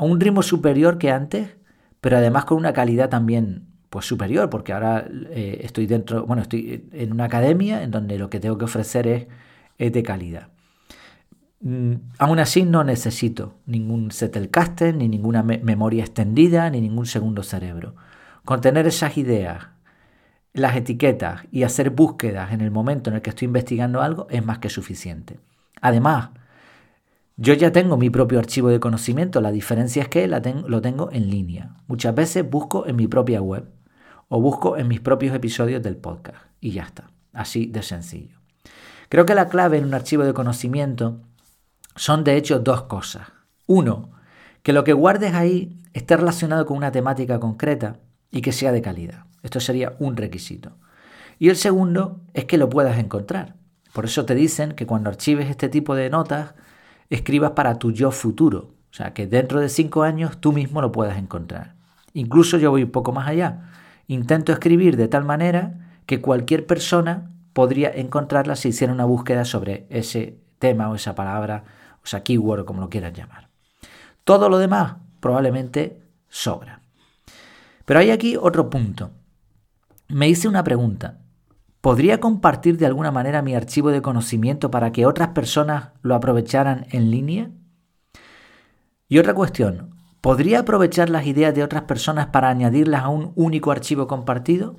un 0.00 0.20
ritmo 0.20 0.42
superior 0.42 0.98
que 0.98 1.10
antes, 1.10 1.56
pero 2.02 2.16
además 2.16 2.44
con 2.44 2.58
una 2.58 2.72
calidad 2.72 3.08
también 3.08 3.68
pues 3.88 4.06
superior, 4.06 4.50
porque 4.50 4.72
ahora 4.72 5.06
eh, 5.30 5.60
estoy 5.62 5.86
dentro, 5.86 6.26
bueno, 6.26 6.42
estoy 6.42 6.88
en 6.92 7.12
una 7.12 7.24
academia 7.24 7.84
en 7.84 7.92
donde 7.92 8.18
lo 8.18 8.28
que 8.28 8.40
tengo 8.40 8.58
que 8.58 8.64
ofrecer 8.64 9.06
es, 9.06 9.26
de 9.78 10.02
calidad. 10.02 10.48
Mm, 11.60 11.94
aún 12.18 12.38
así 12.38 12.64
no 12.64 12.84
necesito 12.84 13.56
ningún 13.66 14.10
Zettelkasten, 14.10 14.98
ni 14.98 15.08
ninguna 15.08 15.42
memoria 15.42 16.04
extendida, 16.04 16.70
ni 16.70 16.80
ningún 16.80 17.06
segundo 17.06 17.42
cerebro. 17.42 17.94
Con 18.44 18.60
tener 18.60 18.86
esas 18.86 19.16
ideas 19.16 19.68
las 20.52 20.76
etiquetas 20.76 21.42
y 21.50 21.62
hacer 21.62 21.90
búsquedas 21.90 22.52
en 22.52 22.60
el 22.60 22.70
momento 22.70 23.10
en 23.10 23.16
el 23.16 23.22
que 23.22 23.30
estoy 23.30 23.46
investigando 23.46 24.02
algo 24.02 24.26
es 24.30 24.44
más 24.44 24.58
que 24.58 24.68
suficiente. 24.68 25.38
Además, 25.80 26.30
yo 27.36 27.54
ya 27.54 27.72
tengo 27.72 27.96
mi 27.96 28.10
propio 28.10 28.38
archivo 28.38 28.68
de 28.68 28.80
conocimiento, 28.80 29.40
la 29.40 29.50
diferencia 29.50 30.02
es 30.02 30.08
que 30.08 30.26
lo 30.28 30.80
tengo 30.82 31.10
en 31.12 31.30
línea. 31.30 31.76
Muchas 31.86 32.14
veces 32.14 32.48
busco 32.48 32.86
en 32.86 32.96
mi 32.96 33.08
propia 33.08 33.40
web 33.40 33.70
o 34.28 34.40
busco 34.40 34.76
en 34.76 34.88
mis 34.88 35.00
propios 35.00 35.34
episodios 35.34 35.82
del 35.82 35.96
podcast 35.96 36.38
y 36.60 36.72
ya 36.72 36.84
está, 36.84 37.10
así 37.32 37.66
de 37.66 37.82
sencillo. 37.82 38.38
Creo 39.08 39.26
que 39.26 39.34
la 39.34 39.48
clave 39.48 39.78
en 39.78 39.84
un 39.84 39.94
archivo 39.94 40.24
de 40.24 40.34
conocimiento 40.34 41.20
son 41.96 42.24
de 42.24 42.36
hecho 42.36 42.60
dos 42.60 42.82
cosas. 42.82 43.28
Uno, 43.66 44.10
que 44.62 44.72
lo 44.72 44.84
que 44.84 44.92
guardes 44.92 45.34
ahí 45.34 45.80
esté 45.92 46.16
relacionado 46.16 46.66
con 46.66 46.76
una 46.76 46.92
temática 46.92 47.38
concreta 47.40 48.00
y 48.30 48.40
que 48.40 48.52
sea 48.52 48.72
de 48.72 48.82
calidad. 48.82 49.26
Esto 49.42 49.60
sería 49.60 49.96
un 49.98 50.16
requisito. 50.16 50.78
Y 51.38 51.48
el 51.48 51.56
segundo 51.56 52.20
es 52.34 52.44
que 52.44 52.58
lo 52.58 52.68
puedas 52.68 52.98
encontrar. 52.98 53.56
Por 53.92 54.04
eso 54.06 54.24
te 54.24 54.34
dicen 54.34 54.72
que 54.72 54.86
cuando 54.86 55.10
archives 55.10 55.50
este 55.50 55.68
tipo 55.68 55.94
de 55.94 56.08
notas, 56.08 56.54
escribas 57.14 57.52
para 57.52 57.78
tu 57.78 57.92
yo 57.92 58.10
futuro. 58.10 58.74
O 58.90 58.94
sea, 58.94 59.14
que 59.14 59.26
dentro 59.26 59.60
de 59.60 59.68
cinco 59.68 60.02
años 60.02 60.38
tú 60.38 60.52
mismo 60.52 60.80
lo 60.80 60.92
puedas 60.92 61.18
encontrar. 61.18 61.74
Incluso 62.14 62.58
yo 62.58 62.70
voy 62.70 62.82
un 62.82 62.90
poco 62.90 63.12
más 63.12 63.28
allá. 63.28 63.70
Intento 64.06 64.52
escribir 64.52 64.96
de 64.96 65.08
tal 65.08 65.24
manera 65.24 65.98
que 66.06 66.20
cualquier 66.20 66.66
persona 66.66 67.30
podría 67.52 67.90
encontrarla 67.90 68.56
si 68.56 68.68
hiciera 68.68 68.92
una 68.92 69.04
búsqueda 69.04 69.44
sobre 69.44 69.86
ese 69.88 70.38
tema 70.58 70.90
o 70.90 70.94
esa 70.94 71.14
palabra, 71.14 71.64
o 72.02 72.06
sea, 72.06 72.22
keyword 72.22 72.60
o 72.60 72.66
como 72.66 72.80
lo 72.80 72.90
quieras 72.90 73.12
llamar. 73.12 73.48
Todo 74.24 74.48
lo 74.48 74.58
demás 74.58 74.96
probablemente 75.20 76.02
sobra. 76.28 76.80
Pero 77.84 78.00
hay 78.00 78.10
aquí 78.10 78.36
otro 78.36 78.70
punto. 78.70 79.10
Me 80.08 80.28
hice 80.28 80.48
una 80.48 80.64
pregunta. 80.64 81.18
¿Podría 81.82 82.20
compartir 82.20 82.78
de 82.78 82.86
alguna 82.86 83.10
manera 83.10 83.42
mi 83.42 83.56
archivo 83.56 83.90
de 83.90 84.02
conocimiento 84.02 84.70
para 84.70 84.92
que 84.92 85.04
otras 85.04 85.30
personas 85.30 85.88
lo 86.02 86.14
aprovecharan 86.14 86.86
en 86.90 87.10
línea? 87.10 87.50
Y 89.08 89.18
otra 89.18 89.34
cuestión, 89.34 89.90
¿podría 90.20 90.60
aprovechar 90.60 91.10
las 91.10 91.26
ideas 91.26 91.52
de 91.56 91.64
otras 91.64 91.82
personas 91.82 92.28
para 92.28 92.50
añadirlas 92.50 93.02
a 93.02 93.08
un 93.08 93.32
único 93.34 93.72
archivo 93.72 94.06
compartido? 94.06 94.78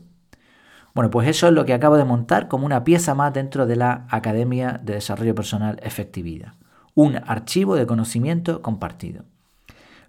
Bueno, 0.95 1.09
pues 1.09 1.27
eso 1.27 1.47
es 1.47 1.53
lo 1.53 1.65
que 1.65 1.73
acabo 1.73 1.97
de 1.97 2.05
montar 2.05 2.47
como 2.47 2.65
una 2.65 2.85
pieza 2.85 3.13
más 3.15 3.33
dentro 3.33 3.65
de 3.65 3.75
la 3.75 4.07
Academia 4.09 4.79
de 4.81 4.93
Desarrollo 4.93 5.35
Personal 5.35 5.81
Efectividad. 5.83 6.53
Un 6.95 7.17
archivo 7.17 7.75
de 7.75 7.85
conocimiento 7.85 8.61
compartido. 8.61 9.25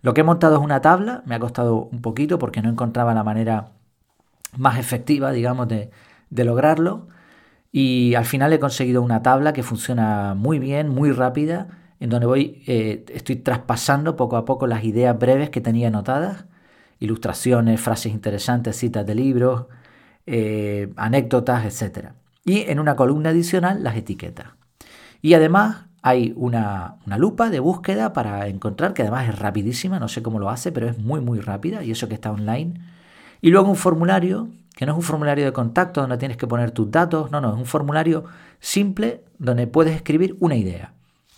Lo 0.01 0.15
que 0.15 0.21
he 0.21 0.25
montado 0.25 0.59
es 0.59 0.63
una 0.63 0.81
tabla, 0.81 1.25
me 1.27 1.35
ha 1.35 1.41
costado 1.41 1.75
un 1.75 2.03
poquito 2.03 2.39
porque 2.39 2.63
no 2.63 2.69
encontraba 2.69 3.15
la 3.15 3.25
manera 3.25 3.73
más 4.57 4.79
efectiva, 4.79 5.33
digamos, 5.33 5.67
de, 5.67 5.91
de 6.35 6.45
lograrlo. 6.45 7.07
Y 7.73 8.15
al 8.15 8.25
final 8.25 8.53
he 8.53 8.61
conseguido 8.61 9.03
una 9.03 9.23
tabla 9.23 9.53
que 9.53 9.63
funciona 9.63 10.35
muy 10.35 10.59
bien, 10.59 10.89
muy 10.89 11.13
rápida, 11.13 11.69
en 12.01 12.11
donde 12.11 12.27
voy, 12.27 12.63
eh, 12.67 13.05
estoy 13.13 13.37
traspasando 13.37 14.17
poco 14.17 14.37
a 14.37 14.45
poco 14.45 14.67
las 14.67 14.85
ideas 14.85 15.19
breves 15.19 15.51
que 15.51 15.61
tenía 15.61 15.89
anotadas, 15.89 16.45
ilustraciones, 17.01 17.81
frases 17.81 18.13
interesantes, 18.13 18.77
citas 18.77 19.07
de 19.07 19.15
libros, 19.15 19.67
eh, 20.27 20.93
anécdotas, 20.97 21.65
etc. 21.65 22.11
Y 22.45 22.61
en 22.63 22.79
una 22.79 22.97
columna 22.97 23.31
adicional 23.31 23.83
las 23.83 23.97
etiquetas. 23.97 24.49
Y 25.23 25.35
además 25.35 25.87
hay 26.03 26.33
una, 26.37 26.97
una, 27.07 27.17
lupa 27.17 27.49
de 27.49 27.61
búsqueda 27.61 28.13
para 28.13 28.49
encontrar, 28.49 28.93
que 28.93 29.03
además 29.03 29.29
es 29.29 29.39
rapidísima, 29.39 29.99
no 29.99 30.09
sé 30.09 30.23
cómo 30.23 30.39
lo 30.39 30.51
hace, 30.51 30.71
pero 30.71 30.89
es 30.89 30.99
muy, 30.99 31.21
muy 31.21 31.41
rápida, 31.41 31.83
y 31.83 31.91
eso 31.93 32.09
que 32.09 32.15
está 32.15 32.31
online. 32.31 32.75
Y 33.41 33.51
luego 33.51 33.69
un 33.69 33.77
formulario 33.77 34.49
que 34.75 34.87
no 34.87 34.93
es 34.93 34.97
un 34.97 35.03
formulario 35.03 35.45
de 35.45 35.53
contacto 35.53 36.01
donde 36.01 36.19
tienes 36.19 36.37
que 36.37 36.47
poner 36.47 36.73
tus 36.73 36.91
datos, 36.91 37.31
no, 37.31 37.41
no, 37.41 37.51
es 37.51 37.57
un 37.57 37.67
formulario 37.67 38.25
simple 38.61 39.23
donde 39.39 39.67
puedes 39.67 39.95
escribir 39.95 40.37
una 40.41 40.57
idea. 40.57 40.93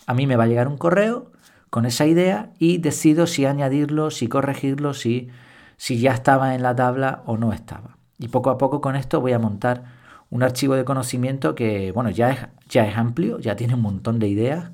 A 0.07 0.13
mí 0.13 0.25
me 0.25 0.35
va 0.35 0.45
a 0.45 0.47
llegar 0.47 0.67
un 0.67 0.77
correo 0.77 1.31
con 1.69 1.85
esa 1.85 2.05
idea 2.05 2.51
y 2.57 2.79
decido 2.79 3.27
si 3.27 3.45
añadirlo, 3.45 4.09
si 4.09 4.27
corregirlo, 4.27 4.93
si, 4.93 5.29
si 5.77 5.99
ya 5.99 6.13
estaba 6.13 6.55
en 6.55 6.63
la 6.63 6.75
tabla 6.75 7.21
o 7.25 7.37
no 7.37 7.53
estaba. 7.53 7.97
Y 8.17 8.29
poco 8.29 8.49
a 8.49 8.57
poco 8.57 8.81
con 8.81 8.95
esto 8.95 9.21
voy 9.21 9.33
a 9.33 9.39
montar 9.39 9.83
un 10.29 10.41
archivo 10.41 10.75
de 10.75 10.85
conocimiento 10.85 11.53
que, 11.53 11.91
bueno, 11.91 12.09
ya 12.09 12.31
es, 12.31 12.39
ya 12.67 12.87
es 12.87 12.97
amplio, 12.97 13.39
ya 13.39 13.55
tiene 13.55 13.75
un 13.75 13.81
montón 13.81 14.17
de 14.17 14.27
ideas, 14.27 14.71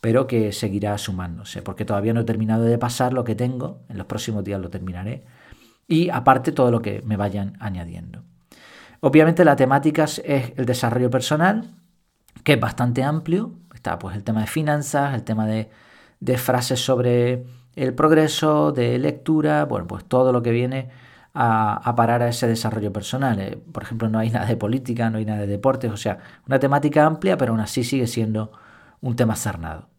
pero 0.00 0.26
que 0.26 0.52
seguirá 0.52 0.98
sumándose, 0.98 1.62
porque 1.62 1.84
todavía 1.84 2.12
no 2.12 2.20
he 2.20 2.24
terminado 2.24 2.64
de 2.64 2.76
pasar 2.76 3.12
lo 3.12 3.24
que 3.24 3.34
tengo, 3.34 3.80
en 3.88 3.96
los 3.98 4.06
próximos 4.06 4.44
días 4.44 4.60
lo 4.60 4.68
terminaré 4.68 5.24
y 5.92 6.08
aparte 6.08 6.52
todo 6.52 6.70
lo 6.70 6.80
que 6.80 7.02
me 7.04 7.18
vayan 7.18 7.52
añadiendo. 7.60 8.22
Obviamente 9.00 9.44
la 9.44 9.56
temática 9.56 10.04
es 10.04 10.22
el 10.56 10.64
desarrollo 10.64 11.10
personal, 11.10 11.68
que 12.44 12.54
es 12.54 12.60
bastante 12.60 13.02
amplio. 13.02 13.52
Está 13.74 13.98
pues 13.98 14.16
el 14.16 14.24
tema 14.24 14.40
de 14.40 14.46
finanzas, 14.46 15.12
el 15.12 15.22
tema 15.22 15.46
de, 15.46 15.68
frases 16.38 16.82
sobre 16.82 17.44
el 17.76 17.92
progreso, 17.92 18.72
de 18.72 18.98
lectura, 18.98 19.66
bueno, 19.66 19.86
pues 19.86 20.06
todo 20.06 20.32
lo 20.32 20.42
que 20.42 20.50
viene 20.50 20.88
a, 21.34 21.92
parar 21.94 22.22
a 22.22 22.28
ese 22.28 22.46
desarrollo 22.48 22.90
personal. 22.90 23.38
Eh, 23.38 23.58
por 23.70 23.82
ejemplo, 23.82 24.08
no 24.08 24.18
hay 24.18 24.30
nada 24.30 24.46
de 24.46 24.56
política, 24.56 25.10
no 25.10 25.18
hay 25.18 25.26
nada 25.26 25.40
de 25.40 25.46
deportes, 25.46 25.92
o 25.92 25.98
sea, 25.98 26.20
una 26.46 26.58
temática 26.58 27.04
amplia, 27.04 27.36
pero 27.36 27.52
aún 27.52 27.60
así 27.60 27.84
sigue 27.84 28.06
siendo 28.06 28.50
un 29.02 29.14
tema 29.14 29.36
cernado. 29.36 29.91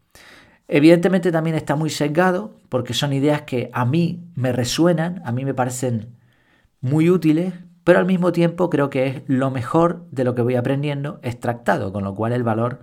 Evidentemente 0.68 1.30
también 1.30 1.56
está 1.56 1.76
muy 1.76 1.90
sesgado 1.90 2.54
porque 2.68 2.94
son 2.94 3.12
ideas 3.12 3.42
que 3.42 3.70
a 3.72 3.84
mí 3.84 4.24
me 4.34 4.52
resuenan, 4.52 5.20
a 5.24 5.32
mí 5.32 5.44
me 5.44 5.54
parecen 5.54 6.16
muy 6.80 7.10
útiles, 7.10 7.54
pero 7.84 7.98
al 7.98 8.06
mismo 8.06 8.32
tiempo 8.32 8.70
creo 8.70 8.88
que 8.88 9.06
es 9.06 9.22
lo 9.26 9.50
mejor 9.50 10.06
de 10.10 10.24
lo 10.24 10.34
que 10.34 10.42
voy 10.42 10.54
aprendiendo 10.54 11.20
extractado, 11.22 11.92
con 11.92 12.02
lo 12.02 12.14
cual 12.14 12.32
el 12.32 12.42
valor 12.42 12.80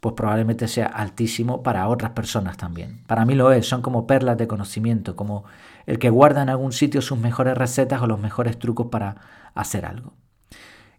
pues 0.00 0.14
probablemente 0.14 0.68
sea 0.68 0.86
altísimo 0.86 1.62
para 1.62 1.88
otras 1.88 2.10
personas 2.10 2.56
también. 2.56 3.02
Para 3.06 3.24
mí 3.24 3.34
lo 3.34 3.52
es, 3.52 3.66
son 3.66 3.82
como 3.82 4.06
perlas 4.06 4.36
de 4.36 4.46
conocimiento, 4.46 5.16
como 5.16 5.44
el 5.86 5.98
que 5.98 6.10
guarda 6.10 6.42
en 6.42 6.48
algún 6.48 6.72
sitio 6.72 7.00
sus 7.02 7.18
mejores 7.18 7.56
recetas 7.56 8.02
o 8.02 8.06
los 8.06 8.20
mejores 8.20 8.58
trucos 8.58 8.88
para 8.88 9.16
hacer 9.54 9.86
algo. 9.86 10.12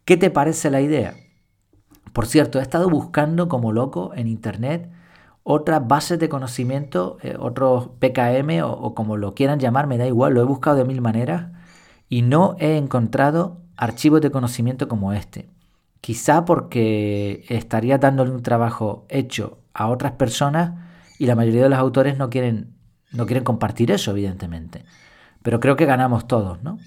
¿Qué 0.04 0.18
te 0.18 0.30
parece 0.30 0.72
la 0.72 0.82
idea? 0.82 1.16
Por 2.14 2.26
cierto, 2.26 2.60
he 2.60 2.62
estado 2.62 2.90
buscando 2.90 3.48
como 3.48 3.72
loco 3.72 4.14
en 4.16 4.28
internet 4.28 4.90
otras 5.50 5.88
bases 5.88 6.20
de 6.20 6.28
conocimiento, 6.28 7.20
eh, 7.22 7.38
otros 7.40 7.88
PKM 8.00 8.64
o, 8.66 8.94
como 8.94 9.16
lo 9.16 9.34
quieran 9.34 9.62
llamar, 9.62 9.88
me 9.88 9.98
da 9.98 10.06
igual, 10.06 10.34
lo 10.34 10.42
he 10.42 10.44
buscado 10.44 10.76
de 10.76 10.84
mil 10.84 11.00
maneras 11.00 11.52
y 12.10 12.22
no 12.22 12.58
he 12.60 12.76
encontrado 12.76 13.62
archivos 13.78 14.20
de 14.20 14.30
conocimiento 14.30 14.90
como 14.90 15.14
este. 15.14 15.48
Quizá 16.02 16.44
porque 16.44 17.46
estaría 17.48 17.98
dándole 17.98 18.32
un 18.32 18.44
trabajo 18.44 19.06
hecho 19.08 19.60
a 19.74 19.88
otras 19.88 20.12
personas 20.12 20.74
y 21.18 21.28
la 21.28 21.36
mayoría 21.36 21.64
de 21.64 21.70
los 21.70 21.80
autores 21.80 22.18
no 22.18 22.30
quieren, 22.30 22.76
no 23.14 23.26
quieren 23.26 23.46
compartir 23.46 23.90
eso, 23.90 24.12
evidentemente. 24.12 24.84
Pero 25.44 25.62
creo 25.62 25.78
que 25.78 25.86
ganamos 25.86 26.28
todos, 26.28 26.62
¿no? 26.62 26.78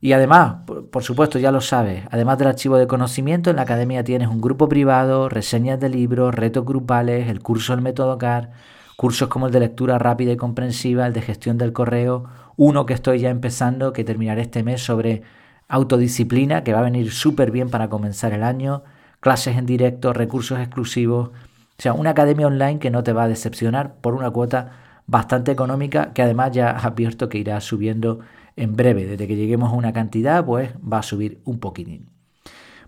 Y 0.00 0.12
además, 0.12 0.56
por 0.90 1.02
supuesto, 1.02 1.38
ya 1.38 1.52
lo 1.52 1.60
sabes, 1.60 2.04
además 2.10 2.38
del 2.38 2.48
archivo 2.48 2.78
de 2.78 2.86
conocimiento, 2.86 3.50
en 3.50 3.56
la 3.56 3.62
academia 3.62 4.02
tienes 4.02 4.28
un 4.28 4.40
grupo 4.40 4.66
privado, 4.68 5.28
reseñas 5.28 5.78
de 5.78 5.90
libros, 5.90 6.34
retos 6.34 6.64
grupales, 6.64 7.28
el 7.28 7.40
curso 7.42 7.74
del 7.74 7.82
método 7.82 8.16
CAR, 8.16 8.50
cursos 8.96 9.28
como 9.28 9.46
el 9.46 9.52
de 9.52 9.60
lectura 9.60 9.98
rápida 9.98 10.32
y 10.32 10.36
comprensiva, 10.36 11.06
el 11.06 11.12
de 11.12 11.20
gestión 11.20 11.58
del 11.58 11.74
correo, 11.74 12.24
uno 12.56 12.86
que 12.86 12.94
estoy 12.94 13.18
ya 13.18 13.28
empezando, 13.28 13.92
que 13.92 14.04
terminaré 14.04 14.40
este 14.42 14.62
mes 14.62 14.82
sobre 14.82 15.22
autodisciplina, 15.68 16.64
que 16.64 16.72
va 16.72 16.80
a 16.80 16.82
venir 16.82 17.12
súper 17.12 17.50
bien 17.50 17.68
para 17.68 17.90
comenzar 17.90 18.32
el 18.32 18.42
año, 18.42 18.82
clases 19.20 19.58
en 19.58 19.66
directo, 19.66 20.14
recursos 20.14 20.58
exclusivos, 20.60 21.28
o 21.28 21.82
sea, 21.82 21.92
una 21.92 22.10
academia 22.10 22.46
online 22.46 22.78
que 22.78 22.90
no 22.90 23.02
te 23.02 23.12
va 23.12 23.24
a 23.24 23.28
decepcionar 23.28 23.94
por 24.00 24.14
una 24.14 24.30
cuota 24.30 24.72
bastante 25.06 25.52
económica, 25.52 26.12
que 26.12 26.22
además 26.22 26.52
ya 26.52 26.70
has 26.76 26.84
abierto 26.84 27.28
que 27.28 27.38
irá 27.38 27.60
subiendo 27.60 28.20
en 28.60 28.76
breve, 28.76 29.06
desde 29.06 29.26
que 29.26 29.36
lleguemos 29.36 29.72
a 29.72 29.76
una 29.76 29.92
cantidad, 29.92 30.44
pues 30.44 30.70
va 30.80 30.98
a 30.98 31.02
subir 31.02 31.40
un 31.44 31.58
poquitín. 31.60 32.10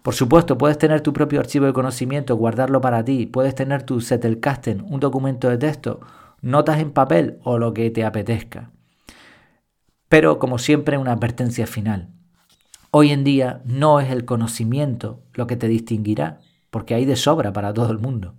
Por 0.03 0.15
supuesto, 0.15 0.59
puedes 0.59 0.77
tener 0.77 1.01
tu 1.01 1.15
propio 1.15 1.41
archivo 1.41 1.65
de 1.65 1.73
conocimiento, 1.73 2.37
guardarlo 2.37 2.83
para 2.83 3.03
ti, 3.05 3.25
puedes 3.25 3.55
tener 3.55 3.83
tu 3.85 4.01
Zettelkasten, 4.01 4.85
un 4.87 5.01
documento 5.01 5.49
de 5.49 5.57
texto, 5.57 6.01
notas 6.43 6.79
en 6.81 6.91
papel 6.91 7.39
o 7.43 7.59
lo 7.59 7.73
que 7.73 7.91
te 7.91 8.05
apetezca. 8.05 8.71
Pero, 10.11 10.39
como 10.39 10.59
siempre, 10.59 10.99
una 10.99 11.13
advertencia 11.13 11.67
final. 11.67 12.11
Hoy 12.91 13.11
en 13.11 13.25
día 13.25 13.63
no 13.65 13.99
es 14.01 14.11
el 14.11 14.27
conocimiento 14.27 15.23
lo 15.33 15.47
que 15.47 15.57
te 15.57 15.69
distinguirá, 15.69 16.41
porque 16.71 16.95
hay 16.95 17.07
de 17.07 17.17
sobra 17.17 17.55
para 17.55 17.73
todo 17.73 17.91
el 17.91 17.99
mundo. 17.99 18.35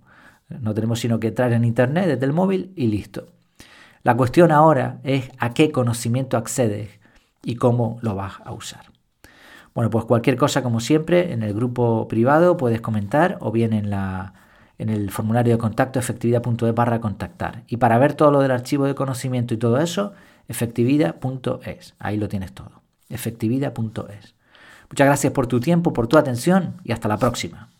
No 0.48 0.72
tenemos 0.72 1.00
sino 1.00 1.18
que 1.18 1.28
entrar 1.28 1.52
en 1.52 1.64
Internet 1.64 2.06
desde 2.06 2.26
el 2.26 2.32
móvil 2.32 2.72
y 2.76 2.86
listo. 2.86 3.26
La 4.04 4.16
cuestión 4.16 4.52
ahora 4.52 5.00
es 5.02 5.30
a 5.38 5.52
qué 5.52 5.72
conocimiento 5.72 6.36
accedes 6.36 7.00
y 7.44 7.56
cómo 7.56 7.98
lo 8.02 8.14
vas 8.14 8.34
a 8.44 8.52
usar. 8.52 8.86
Bueno, 9.74 9.90
pues 9.90 10.04
cualquier 10.04 10.36
cosa, 10.36 10.62
como 10.62 10.80
siempre, 10.80 11.32
en 11.32 11.42
el 11.42 11.52
grupo 11.52 12.06
privado 12.06 12.56
puedes 12.56 12.80
comentar 12.80 13.38
o 13.40 13.50
bien 13.50 13.72
en, 13.72 13.90
la, 13.90 14.34
en 14.78 14.88
el 14.88 15.10
formulario 15.10 15.54
de 15.54 15.58
contacto 15.58 15.98
efectividad.es 15.98 16.74
barra 16.74 17.00
contactar. 17.00 17.64
Y 17.66 17.78
para 17.78 17.98
ver 17.98 18.14
todo 18.14 18.30
lo 18.30 18.40
del 18.40 18.52
archivo 18.52 18.86
de 18.86 18.94
conocimiento 18.94 19.52
y 19.52 19.56
todo 19.56 19.78
eso, 19.78 20.12
efectividad.es. 20.48 21.94
Ahí 21.98 22.16
lo 22.16 22.28
tienes 22.28 22.52
todo. 22.52 22.82
efectividad.es. 23.08 24.34
Muchas 24.90 25.06
gracias 25.06 25.32
por 25.32 25.48
tu 25.48 25.58
tiempo, 25.58 25.92
por 25.92 26.06
tu 26.06 26.18
atención 26.18 26.76
y 26.84 26.92
hasta 26.92 27.08
la 27.08 27.16
próxima. 27.16 27.70